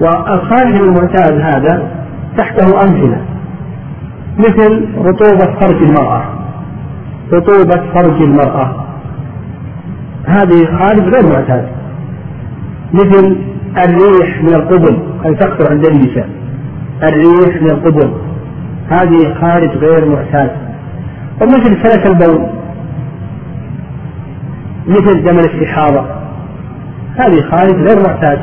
[0.00, 1.88] والخارج المعتاد هذا
[2.36, 3.20] تحته أمثلة.
[4.38, 6.22] مثل رطوبة فرج المرأة.
[7.32, 8.74] رطوبة فرج المرأة.
[10.26, 11.68] هذه خارج غير معتاد
[12.92, 13.36] مثل
[13.76, 16.28] الريح من القبل أي تكثر عند النساء.
[17.02, 18.12] الريح من القبل.
[18.88, 20.50] هذه خارج غير معتاد
[21.42, 22.46] ومثل سلك البول.
[24.86, 26.04] مثل دم الاستحاضة
[27.16, 28.38] هذه خارج غير معتاد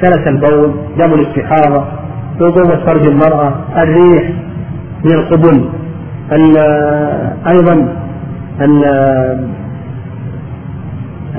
[0.00, 1.84] سلس البول دم الاستحاضة
[2.40, 3.54] رطوبة فرج المرأة.
[3.76, 4.32] الريح
[5.04, 5.68] من القبل.
[7.46, 7.98] أيضا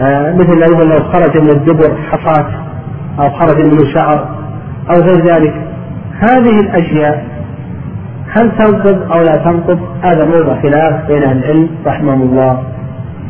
[0.02, 2.69] آه، مثل أيضا لو خرج من الدبر حصاة.
[3.20, 4.30] أو خرج من شعر
[4.90, 5.54] أو غير ذلك.
[6.20, 7.26] هذه الأشياء
[8.32, 12.64] هل تنقض أو لا تنقض؟ هذا موضع خلاف بين أهل العلم رحمهم الله.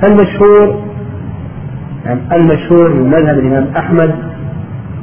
[0.03, 0.75] المشهور
[2.05, 4.15] يعني المشهور من مذهب الإمام أحمد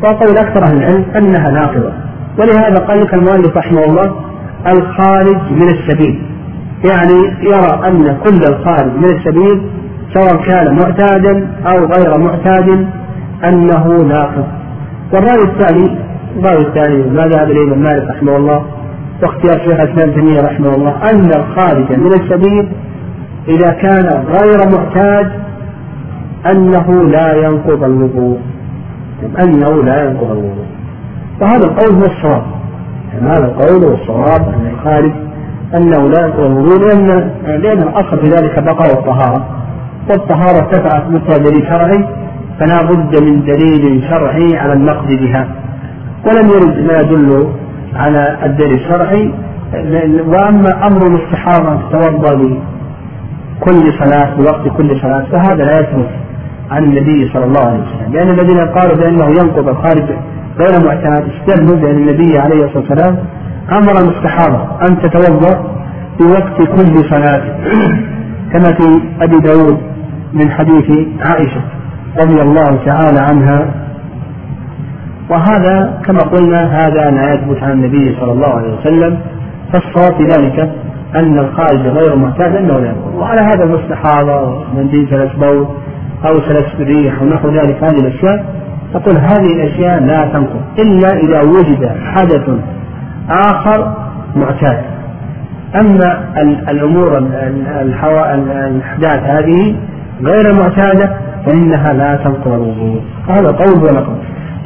[0.03, 1.93] وقول أكثر أهل العلم أنها ناقضة.
[2.39, 4.15] ولهذا قال لك المؤلف رحمه الله
[4.67, 6.23] الخارج من السبيل
[6.85, 9.63] يعني يرى أن كل الخارج من السبيل
[10.15, 12.89] سواء كان معتادا أو غير معتاد
[13.45, 14.47] أنه ناقض.
[15.13, 15.99] والرأي الثاني
[16.37, 18.65] الرأي الثاني ما ذهب إليه الإمام مالك رحمه الله؟
[19.23, 22.69] واختيار شيخ الإسلام تيمية رحمه الله أن الخارج من السبيل
[23.49, 25.33] إذا كان غير معتاد
[26.51, 28.39] أنه لا ينقض الوضوء.
[29.43, 30.67] أنه لا ينقض الوضوء.
[31.41, 32.43] وهذا القول هو الصواب.
[33.13, 35.13] يعني هذا القول هو الصواب أن الخارج
[35.75, 39.47] أنه لا ينقض الوضوء لأن لأن الأصل في ذلك بقاء الطهارة.
[40.11, 42.26] والطهارة ارتفعت مثل دليل شرعي
[42.61, 45.49] فلا بد من دليل شرعي على النقض بها.
[46.27, 47.49] ولم يرد ما يدل
[47.95, 49.35] على الدليل الشرعي
[50.27, 52.59] وأما أمر الاستحاضه ان تتوضأ
[53.61, 56.09] كل صلاة بوقت كل صلاة فهذا لا يثبت
[56.71, 58.13] عن النبي صلى الله عليه وسلم.
[58.13, 60.05] لأن الذين قالوا بأنه ينقض الخارج
[60.59, 63.17] غير معتاد استدلوا بأن النبي عليه الصلاة والسلام
[63.73, 65.77] أمر المستحاضة أن تتوضأ
[66.19, 67.43] في وقت كل صلاة.
[68.53, 69.79] كما في أبي داود
[70.33, 70.91] من حديث
[71.21, 71.61] عائشة.
[72.21, 73.67] رضي الله تعالى عنها.
[75.31, 79.19] وهذا كما قلنا هذا لا يثبت عن النبي صلى الله عليه وسلم
[79.73, 80.71] فالصواب في ذلك
[81.17, 85.67] أن الخارج غير معتاد أنه لا وعلى هذا المستحاضة من ثلاث بول
[86.29, 88.45] أو ثلاث ريح ونحو ذلك هذه الأشياء.
[88.95, 92.49] تقول هذه الأشياء لا تنقض إلا إذا وجد حدث
[93.31, 93.97] آخر
[94.37, 94.85] معتاد.
[95.81, 96.25] أما
[96.71, 97.19] الأمور
[98.29, 99.77] الأحداث هذه
[100.23, 103.01] غير معتادة فإنها لا تنقض الوضوء.
[103.29, 104.19] هذا قول ونقض.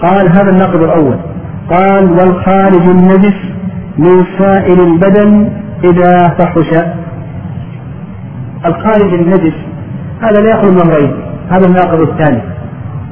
[0.02, 1.16] قال هذا النقض الأول.
[1.70, 3.34] قال والخارج النجس
[3.98, 5.48] من سائل البدن
[5.84, 6.84] إذا فحش.
[8.66, 9.54] الخارج النجس
[10.22, 11.16] هذا لا يخلو من غيره
[11.50, 12.42] هذا الناقض الثاني.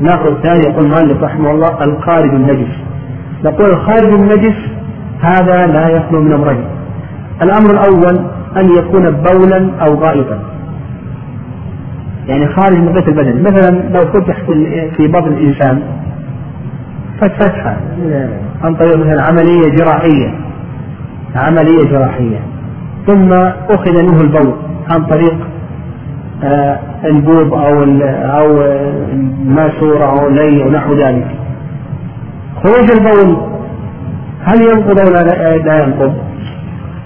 [0.00, 2.74] الناقض الثاني يقول المؤلف رحمه الله الخارج النجس.
[3.44, 4.56] نقول الخارج النجس
[5.20, 6.64] هذا لا يخلو من أمرين.
[7.42, 8.18] الأمر الأول
[8.56, 10.38] أن يكون بولا أو غائطا
[12.28, 14.36] يعني خارج من بيت البدن مثلا لو فتح
[14.96, 15.82] في بطن الإنسان
[17.20, 17.76] فتحة
[18.64, 20.34] عن طريق مثلا عملية جراحية
[21.36, 22.40] عملية جراحية
[23.06, 23.32] ثم
[23.70, 24.54] أخذ منه البول
[24.90, 25.36] عن طريق
[26.44, 27.82] آه، البوب أو
[28.22, 28.62] أو
[29.12, 31.26] الماسورة أو لي أو نحو ذلك
[32.62, 33.36] خروج البول
[34.44, 35.10] هل ينقض أو
[35.64, 36.14] لا ينقض؟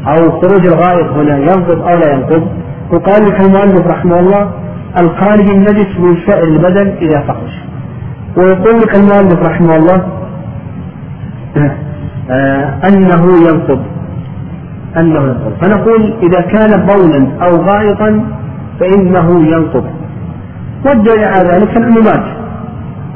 [0.06, 2.48] أو خروج الغائط هنا ينقض أو لا ينقض؟
[2.92, 4.50] وقال لك المؤلف رحمه الله
[5.00, 7.52] الخارج النجس من سائر البدن إذا فحش
[8.36, 10.06] ويقول لك المؤلف رحمه الله
[12.30, 13.82] آه أنه ينقض.
[14.96, 15.52] أنه ينقض.
[15.62, 18.24] فنقول إذا كان بولا أو غائطا
[18.80, 19.84] فإنه ينقض.
[20.86, 22.24] والدليل على ذلك العمومات.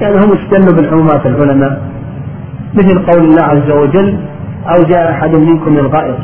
[0.00, 1.82] يعني هم استدلوا بالعمومات العلماء.
[2.74, 4.18] مثل قول الله عز وجل
[4.68, 6.16] أو جاء أحد منكم من الغائط.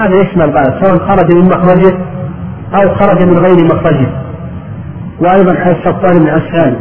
[0.00, 1.98] هذا يشمل الغائط سواء خرج من مخرجه
[2.74, 4.08] أو خرج من غير مخرجه.
[5.22, 6.76] وأيضا حديث صفوان بن عسان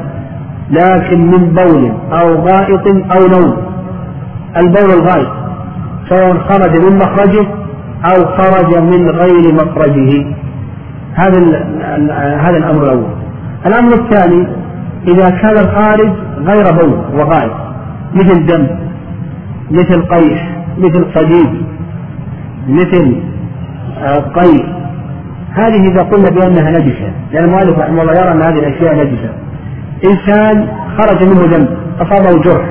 [0.72, 3.58] لكن من بول أو غائط أو نوم.
[4.58, 5.30] البول الغائط
[6.10, 7.46] سواء خرج من مخرجه
[8.06, 10.26] أو خرج من غير مخرجه.
[11.14, 11.40] هذا
[12.42, 13.06] هذا الأمر الأول.
[13.66, 14.48] الأمر الثاني
[15.08, 17.52] إذا كان الخارج غير بول وغائط
[18.16, 18.68] مثل دم
[19.72, 21.66] مثل قيح مثل صديد
[22.68, 23.16] مثل
[24.02, 24.81] آه، قيح.
[25.54, 29.30] هذه إذا قلنا بأنها نجسة لأن المؤلف رحمه الله يرى أن هذه الأشياء نجسة.
[30.06, 31.68] إنسان خرج منه دم
[32.02, 32.66] أصابه جرح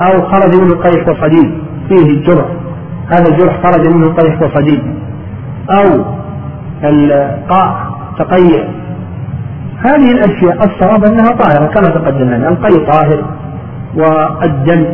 [0.00, 1.50] أو خرج منه قيح وصديد
[1.88, 2.46] فيه الجرح.
[3.12, 4.82] هذا الجرح خرج منه قيح وصديد.
[5.70, 6.04] أو
[6.84, 8.64] القاع تقيع.
[9.78, 12.48] هذه الأشياء الصواب أنها طاهرة كما تقدم لنا.
[12.48, 13.24] القيء طاهر
[13.96, 14.86] والدم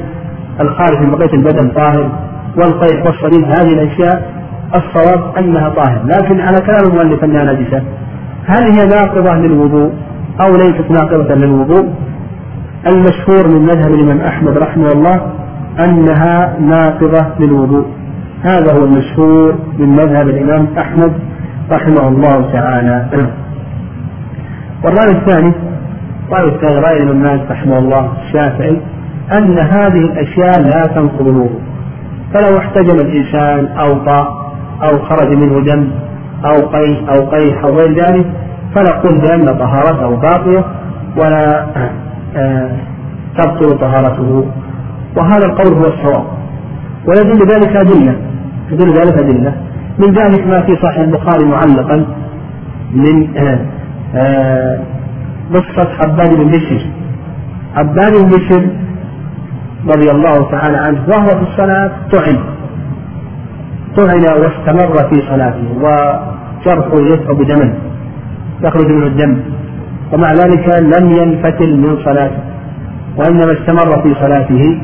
[0.61, 2.11] الخارج من بقية البدن طاهر
[2.57, 4.42] والقيح والصديد هذه الأشياء
[4.75, 6.03] الصواب أنها طاهر.
[6.05, 7.83] لكن على كلام المؤلف أنها نجسة.
[8.47, 9.93] هل هي ناقضة للوضوء
[10.41, 11.89] أو ليست ناقضة للوضوء؟
[12.87, 15.21] المشهور من مذهب الإمام أحمد رحمه الله
[15.79, 17.87] أنها ناقضة للوضوء.
[18.43, 21.13] هذا هو المشهور من مذهب الإمام أحمد
[21.71, 23.07] رحمه الله تعالى.
[24.85, 25.53] والرأي الثاني
[26.29, 28.81] الرأي الثاني رأي الإمام مالك رحمه الله الشافعي
[29.33, 31.61] أن هذه الأشياء لا تنقض الوضوء.
[32.35, 34.42] فلو احتجم الإنسان أو طاء
[34.83, 35.91] أو خرج منه دم
[36.45, 38.27] أو قيح أو قيح أو غير ذلك
[38.75, 40.65] فنقول بأن طهارته باقية
[41.17, 41.67] ولا
[42.37, 42.71] آه،
[43.39, 44.45] تبطل طهارته.
[45.17, 46.25] وهذا القول هو الصواب.
[47.07, 48.17] ويدل ذلك أدلة
[48.71, 49.55] يدل ذلك أدلة.
[49.99, 52.07] من ذلك ما في صحيح البخاري معلقا
[52.95, 53.59] من آه،
[54.15, 54.81] آه،
[55.55, 56.87] قصة حبان بن بشر
[57.75, 58.69] حبان بن بشر
[59.87, 62.39] رضي الله تعالى عنه وهو في الصلاة طعن
[63.97, 67.75] طعن واستمر في صلاته وجرحه يذهب دما
[68.63, 69.37] يخرج منه الدم
[70.13, 72.39] ومع ذلك لم ينفتل من صلاته
[73.17, 74.79] وإنما استمر في صلاته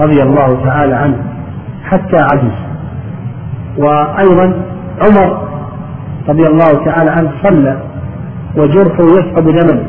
[0.00, 1.16] رضي الله تعالى عنه
[1.84, 2.56] حتى عجز.
[3.78, 4.52] وأيضا
[5.02, 5.48] عمر
[6.28, 7.78] رضي الله تعالى عنه صلى
[8.56, 9.82] وجرحه يسحب دما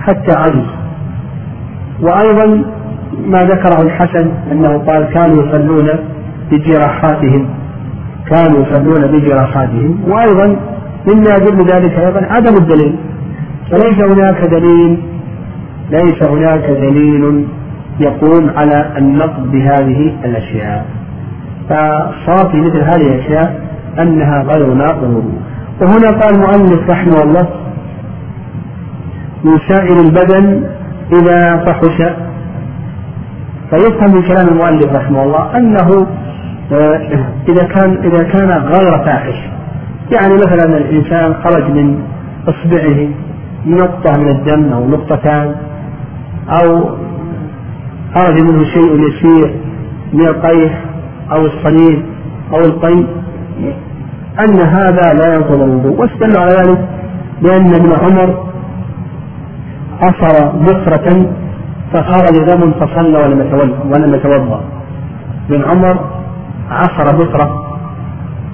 [0.00, 0.66] حتى عجز.
[2.00, 2.46] وأيضا
[3.26, 5.88] ما ذكره الحسن أنه قال كانوا يصلون
[6.50, 7.48] بجراحاتهم
[8.30, 10.46] كانوا يصلون بجراحاتهم وأيضا
[11.06, 12.96] مما يدل ذلك أيضا عدم الدليل.
[13.70, 15.02] فليس هناك دليل
[15.90, 17.46] ليس هناك دليل
[18.00, 20.86] يقوم على النقد بهذه الأشياء.
[21.68, 23.60] فالصواب في مثل هذه الأشياء
[23.98, 25.24] أنها غير ناقض.
[25.80, 27.48] وهنا قال المؤلف رحمه الله
[29.44, 30.64] من سائر البدن
[31.12, 32.02] إذا فحش.
[33.70, 36.06] فيفهم من كلام المؤلف رحمه الله أنه
[37.48, 39.34] إذا كان إذا كان غير فاحش.
[40.12, 42.02] يعني مثلا الإنسان خرج من
[42.48, 43.08] إصبعه
[43.66, 45.54] نقطة من الدم أو نقطتان
[46.48, 46.90] أو
[48.14, 49.54] خرج منه شيء يسير
[50.12, 50.84] من القيح
[51.32, 52.02] أو الصليب
[52.52, 53.04] أو القي
[54.40, 56.00] أن هذا لا ينقض الوضوء.
[56.00, 56.88] واستدلوا على ذلك
[57.42, 58.46] لأن ابن عمر
[60.02, 61.26] عصر بصرة
[61.92, 64.60] فخرج دم فصلى ولم يتوضأ.
[65.50, 66.15] ابن عمر
[66.70, 67.62] عصر بصرة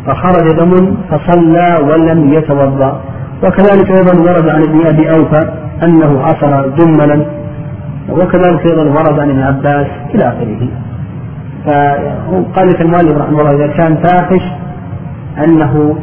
[0.06, 3.00] فخرج دم فصلى ولم يتوضأ.
[3.44, 5.52] وكذلك أيضا ورد عن ابن أبي أوفى
[5.82, 7.26] أنه عصر جملا.
[8.10, 10.68] وكذلك أيضا ورد عن ابن عباس إلى آخره.
[11.66, 14.42] فقال لك المؤلف رحمه الله إذا كان فاحش
[15.44, 15.96] أنه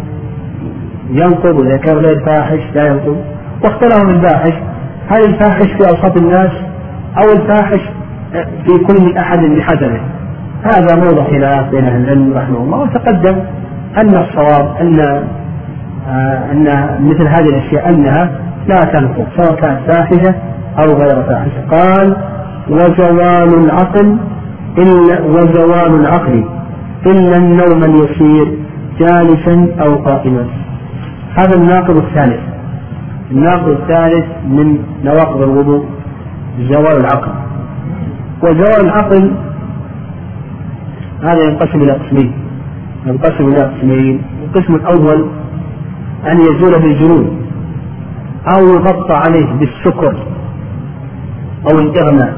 [1.12, 3.18] ينقض وإذا كان غير فاحش لا ينقض.
[3.64, 4.53] واختلفوا في الفاحش.
[5.10, 6.51] هل الفاحش في اوسط الناس
[7.18, 7.82] أو الفاحش
[8.66, 10.01] في كل أحد بحسبه؟
[10.64, 13.36] هذا موضع خلاف بين أهل العلم رحمه الله وتقدم
[13.97, 14.99] أن الصواب أن
[16.07, 16.66] آه، أن
[17.01, 18.32] مثل هذه الأشياء أنها
[18.68, 20.36] لا تنقض سواء كانت فاحشة
[20.80, 21.62] أو غير فاحشة.
[21.72, 22.16] قال
[22.70, 24.18] وزوال العقل
[24.78, 26.45] إلا وزوال العقل
[27.07, 28.57] إلا النوم اليسير
[28.99, 30.45] جالسا أو قائما.
[31.36, 32.39] هذا الناقض الثالث.
[33.32, 35.86] الناقض الثالث من نواقض الوضوء
[36.60, 37.32] زوال العقل.
[38.43, 39.32] وزوال العقل
[41.24, 42.34] هذا ينقسم إلى قسمين.
[43.06, 44.22] ينقسم إلى قسمين.
[44.44, 45.26] القسم الأول
[46.32, 47.42] أن يزول بالجنون
[48.56, 50.16] أو يغطى عليه بالسكر
[51.72, 52.34] أو الإغماء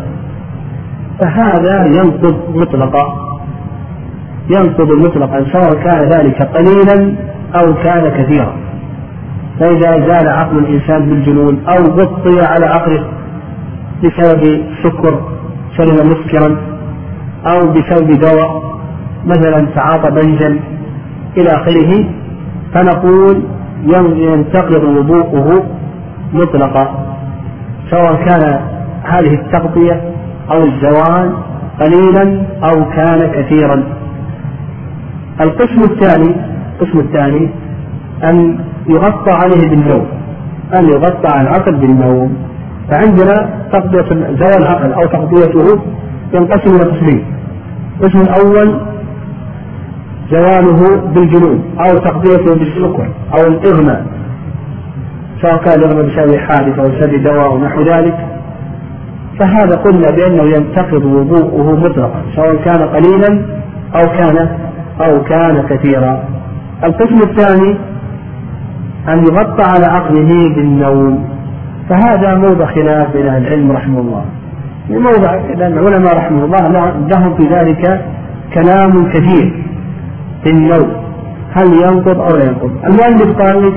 [1.19, 3.37] فهذا ينقض مطلقا.
[4.49, 7.15] ينقض مطلقا سواء كان ذلك قليلا
[7.61, 8.53] أو كان كثيرا.
[9.59, 13.03] فإذا زال عقل الإنسان بالجنون أو غطي على عقله
[14.03, 15.21] بسبب سكر
[15.77, 16.57] شرب مسكرا
[17.45, 18.70] أو بسبب دواء
[19.25, 20.59] مثلا تعاطى بنجا
[21.37, 22.05] إلى آخره
[22.73, 23.43] فنقول
[24.17, 25.63] ينتقض وضوءه
[26.33, 27.15] مطلقا
[27.91, 28.59] سواء كان
[29.03, 30.01] هذه التغطية
[30.51, 31.33] أو الزوال
[31.79, 33.83] قليلا أو كان كثيرا.
[35.41, 36.35] القسم الثاني
[36.81, 37.49] القسم الثاني
[38.23, 38.59] أن
[38.89, 40.05] يغطى عليه بالنوم
[40.73, 42.37] أن يغطى على العقل بالنوم.
[42.89, 44.09] فعندنا تغطية
[44.39, 45.81] زوال العقل أو تغطيته
[46.33, 47.25] ينقسم إلى قسمين
[48.01, 48.79] القسم الأول
[50.31, 53.07] زواله بالجنون أو تغطيته بالسكر
[53.37, 54.05] أو الإغماء
[55.41, 58.27] سواء كان الإغماء بسبب حادث أو بسبب دواء ونحو ذلك.
[59.39, 63.41] فهذا قلنا بأنه ينتقض وضوءه مطلقا سواء كان قليلا
[63.95, 64.47] أو كان
[65.01, 66.23] أو كان كثيرا.
[66.83, 67.77] القسم الثاني
[69.09, 71.29] أن يغطى على عقله بالنوم.
[71.89, 74.25] فهذا موضع خلاف بين أهل العلم رحمه الله.
[74.89, 76.67] موضع لأن العلماء رحمه الله
[77.07, 78.05] لهم في ذلك
[78.53, 79.63] كلام كثير.
[80.43, 80.91] في النوم
[81.51, 83.73] هل ينقض أو لا ينقض؟ المؤلف قال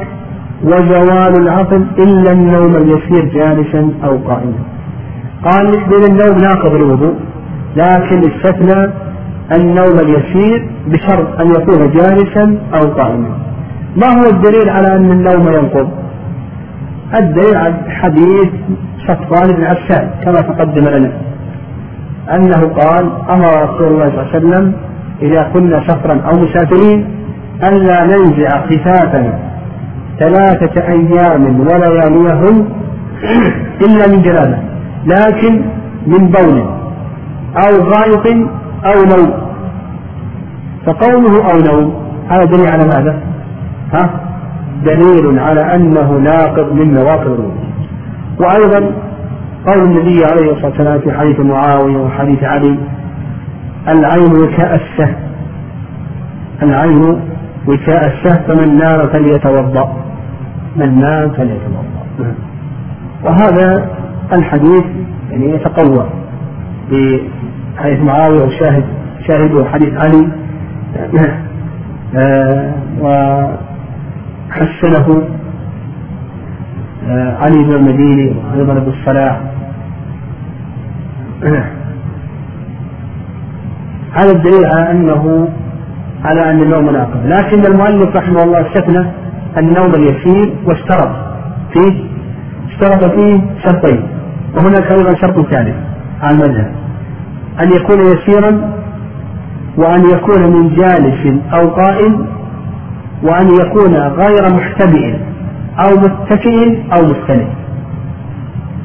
[0.65, 4.59] وزوال العقل إلا النوم اليسير جالسا أو قائما.
[5.45, 7.15] قال بين النوم ناقض الوضوء
[7.77, 8.91] لكن استثنى
[9.57, 13.29] النوم اليسير بشرط أن يكون جالسا أو قائما.
[13.97, 15.89] ما هو الدليل على أن النوم ينقض؟
[17.19, 18.49] الدليل على حديث
[19.09, 21.13] صفوان بن عسان كما تقدم لنا
[22.35, 24.75] أنه قال أمر رسول الله صلى الله عليه وسلم
[25.23, 27.07] إذا كنا سفرا أو مسافرين
[27.63, 29.39] ألا ننزع خفافنا
[30.19, 32.69] ثلاثة أيام ولياليهم
[33.81, 34.59] إلا من جنابة
[35.07, 35.63] لكن
[36.07, 36.65] من بول
[37.57, 38.27] أو غائط
[38.85, 39.33] أو نوم
[40.87, 41.95] فقوله أو نوم
[42.29, 43.21] هذا دليل على ماذا؟
[43.93, 44.11] ها؟
[44.85, 47.65] دليل على أنه ناقض من نواقض الوضوء
[48.41, 48.91] وأيضا
[49.67, 52.79] قول النبي عليه الصلاة والسلام في حديث معاوية وحديث علي
[53.89, 55.15] العين وكاء السهم.
[56.63, 57.21] العين
[57.69, 59.97] وكاء السهم فمن نام فليتوضأ.
[60.77, 62.35] من نام فليتوضأ.
[63.25, 63.91] وهذا
[64.33, 64.85] الحديث
[65.31, 66.07] يعني يتقوى
[66.91, 68.85] بحديث معاوية وشاهد
[69.29, 70.29] شاهده حديث علي.
[72.17, 72.73] آه،
[74.51, 75.23] وحسنه
[77.09, 79.41] آه، علي بن المديني وأيضا أبو الصلاح.
[84.15, 85.49] هذا الدليل على أنه
[86.25, 89.07] على أن النوم ناقض لكن المؤلف رحمه الله استثنى
[89.59, 91.11] النوم اليسير واشترط
[91.73, 92.05] فيه
[92.69, 94.03] اشترط فيه شرطين.
[94.57, 95.77] وهناك أيضا شرط ثالث
[96.23, 96.73] على المذهب.
[97.63, 98.71] أن يكون يسيرا
[99.79, 102.27] وأن يكون من جالس أو قائم
[103.23, 105.15] وأن يكون غير محتبئ
[105.79, 107.49] أو متكئ أو مستند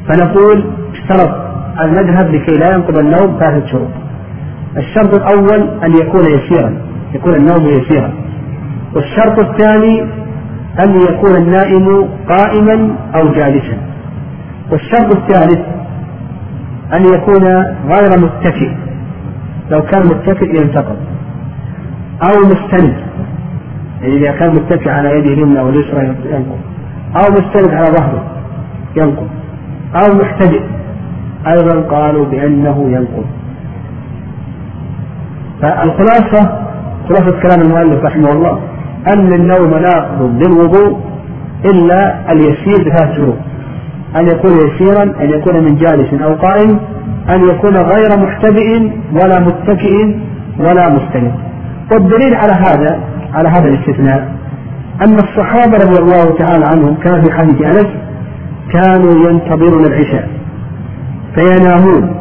[0.08, 0.64] فنقول
[0.94, 1.36] اشترط
[1.82, 3.90] المذهب لكي لا ينقض النوم ثلاثة شروط
[4.78, 6.74] الشرط الأول أن يكون يسيرا
[7.14, 8.12] يكون النوم يسيرا.
[8.96, 10.02] والشرط الثاني
[10.80, 13.78] أن يكون النائم قائما أو جالسا.
[14.72, 15.60] والشرط الثالث
[16.94, 17.44] أن يكون
[17.88, 18.72] غير متكئ
[19.72, 20.98] لو كان متكئ ينتقض
[22.24, 22.96] أو مستند
[24.02, 26.60] يعني إذا كان متكئ على يده اليمنى واليسرى ينقض
[27.16, 28.24] أو مستند على ظهره
[28.96, 29.28] ينقض
[29.96, 30.62] أو محتجئ
[31.48, 33.26] أيضا قالوا بأنه ينقض
[35.62, 36.60] فالخلاصة
[37.10, 38.60] خلاصة كلام المؤلف رحمه الله
[39.14, 41.00] أن النوم ناقض للوضوء
[41.66, 43.36] إلا اليسير بثلاث شروط.
[44.16, 46.80] أن يكون يسيرا أن يكون من جالس أو قائم
[47.30, 50.16] أن يكون غير محتبئ ولا متكئ
[50.60, 51.32] ولا مستند
[51.92, 53.00] والدليل على هذا
[53.34, 54.34] على هذا الاستثناء
[55.02, 57.88] أن الصحابة رضي الله تعالى عنهم كما في حديث أنس
[58.74, 60.30] كانوا ينتظرون العشاء
[61.36, 62.19] فينامون.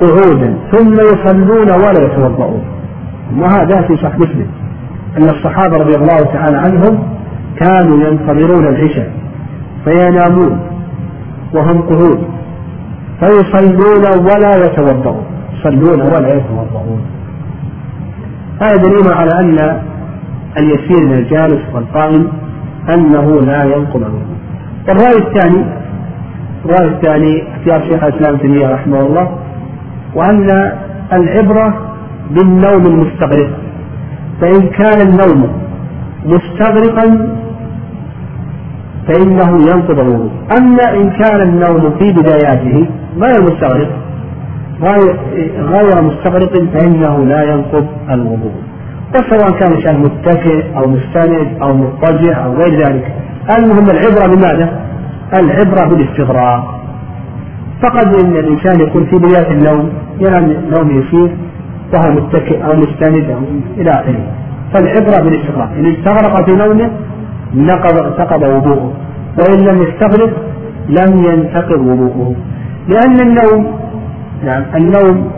[0.00, 2.64] قعودا ثم يصلون ولا يتوضؤون.
[3.38, 4.46] وهذا في صحيح مسلم.
[5.18, 6.98] أن الصحابة رضي الله تعالى عنهم
[7.56, 9.10] كانوا ينتظرون العشاء
[9.84, 10.60] فينامون
[11.54, 12.28] وهم قعود
[13.20, 15.24] فيصلون ولا يتوضؤون.
[15.54, 17.00] يصلون ولا يتوضؤون.
[18.60, 19.80] هذا دليل على أن
[20.58, 22.28] اليسير من الجالس والقائم
[22.94, 24.36] أنه لا ينقض الوضوء
[24.88, 25.64] الرأي الثاني
[26.64, 29.38] الرأي الثاني اختيار شيخ الإسلام تيمية رحمه الله
[30.16, 30.72] وأن
[31.12, 31.74] العبرة
[32.30, 33.50] بالنوم المستغرق.
[34.40, 35.40] فإن كان النوم
[36.26, 37.06] مستغرقا
[39.08, 40.30] فإنه ينقض الوضوء.
[40.58, 42.86] أما إن كان النوم في بداياته
[43.18, 43.88] غير مستغرق
[45.74, 48.52] غير مستغرق فإنه لا ينقض الوضوء.
[49.14, 53.14] وسواء كان الإنسان متكئ أو مستند أو مضطجع أو غير ذلك.
[53.58, 54.80] المهم العبرة بماذا؟
[55.38, 56.75] العبرة بالاستغراق.
[57.82, 61.30] فقد إن الإنسان يكون في بداية النوم ينام نوم يسير
[61.94, 63.38] وهو متكئ أو مستند أو
[63.76, 64.26] إلى آخره.
[64.72, 66.90] فالعبرة بالاستغراق إن استغرق في نومه
[67.54, 68.92] نقض انتقض وضوءه
[69.38, 70.30] وإن لم يستغرق
[70.88, 72.34] لم ينتقض وضوءه.
[72.88, 73.78] لأن النوم
[74.44, 75.30] نعم النوم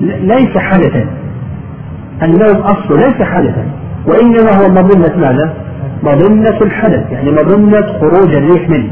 [0.00, 1.06] ليس حدثا
[2.22, 3.64] النوم أصله ليس حدثا
[4.06, 5.54] وإنما هو مظنة ماذا؟
[6.02, 8.90] مظنة الحدث يعني مظنة خروج الريح منه.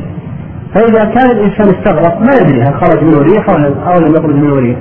[0.74, 3.50] فإذا كان الإنسان استغرق ما يدري هل خرج منه ريح
[3.86, 4.78] أو لم يخرج منه ريح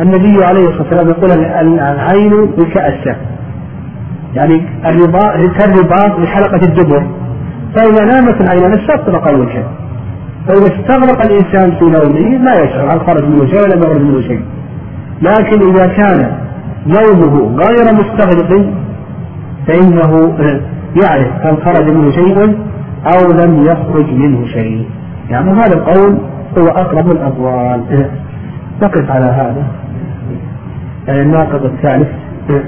[0.00, 3.16] النبي عليه الصلاة والسلام يقول العين بكأسة
[4.34, 7.06] يعني الرباط كالرباط بحلقة الدبر.
[7.76, 9.64] فإذا نامت العين استطرق الوجه
[10.48, 14.20] فإذا استغرق الإنسان في نومه ما يشعر هل خرج منه شيء ولا ما يخرج منه
[14.20, 14.42] شيء.
[15.22, 16.38] لكن إذا كان
[16.86, 18.66] نومه غير مستغرق
[19.66, 20.34] فإنه
[21.02, 22.58] يعرف هل خرج منه شيء
[23.06, 24.86] أو لم يخرج منه شيء.
[25.30, 26.18] يعني هذا القول
[26.58, 28.10] هو أقرب الأقوال إيه.
[28.82, 29.66] نقف على هذا.
[31.06, 32.08] يعني الناقض الثالث.
[32.50, 32.64] إيه.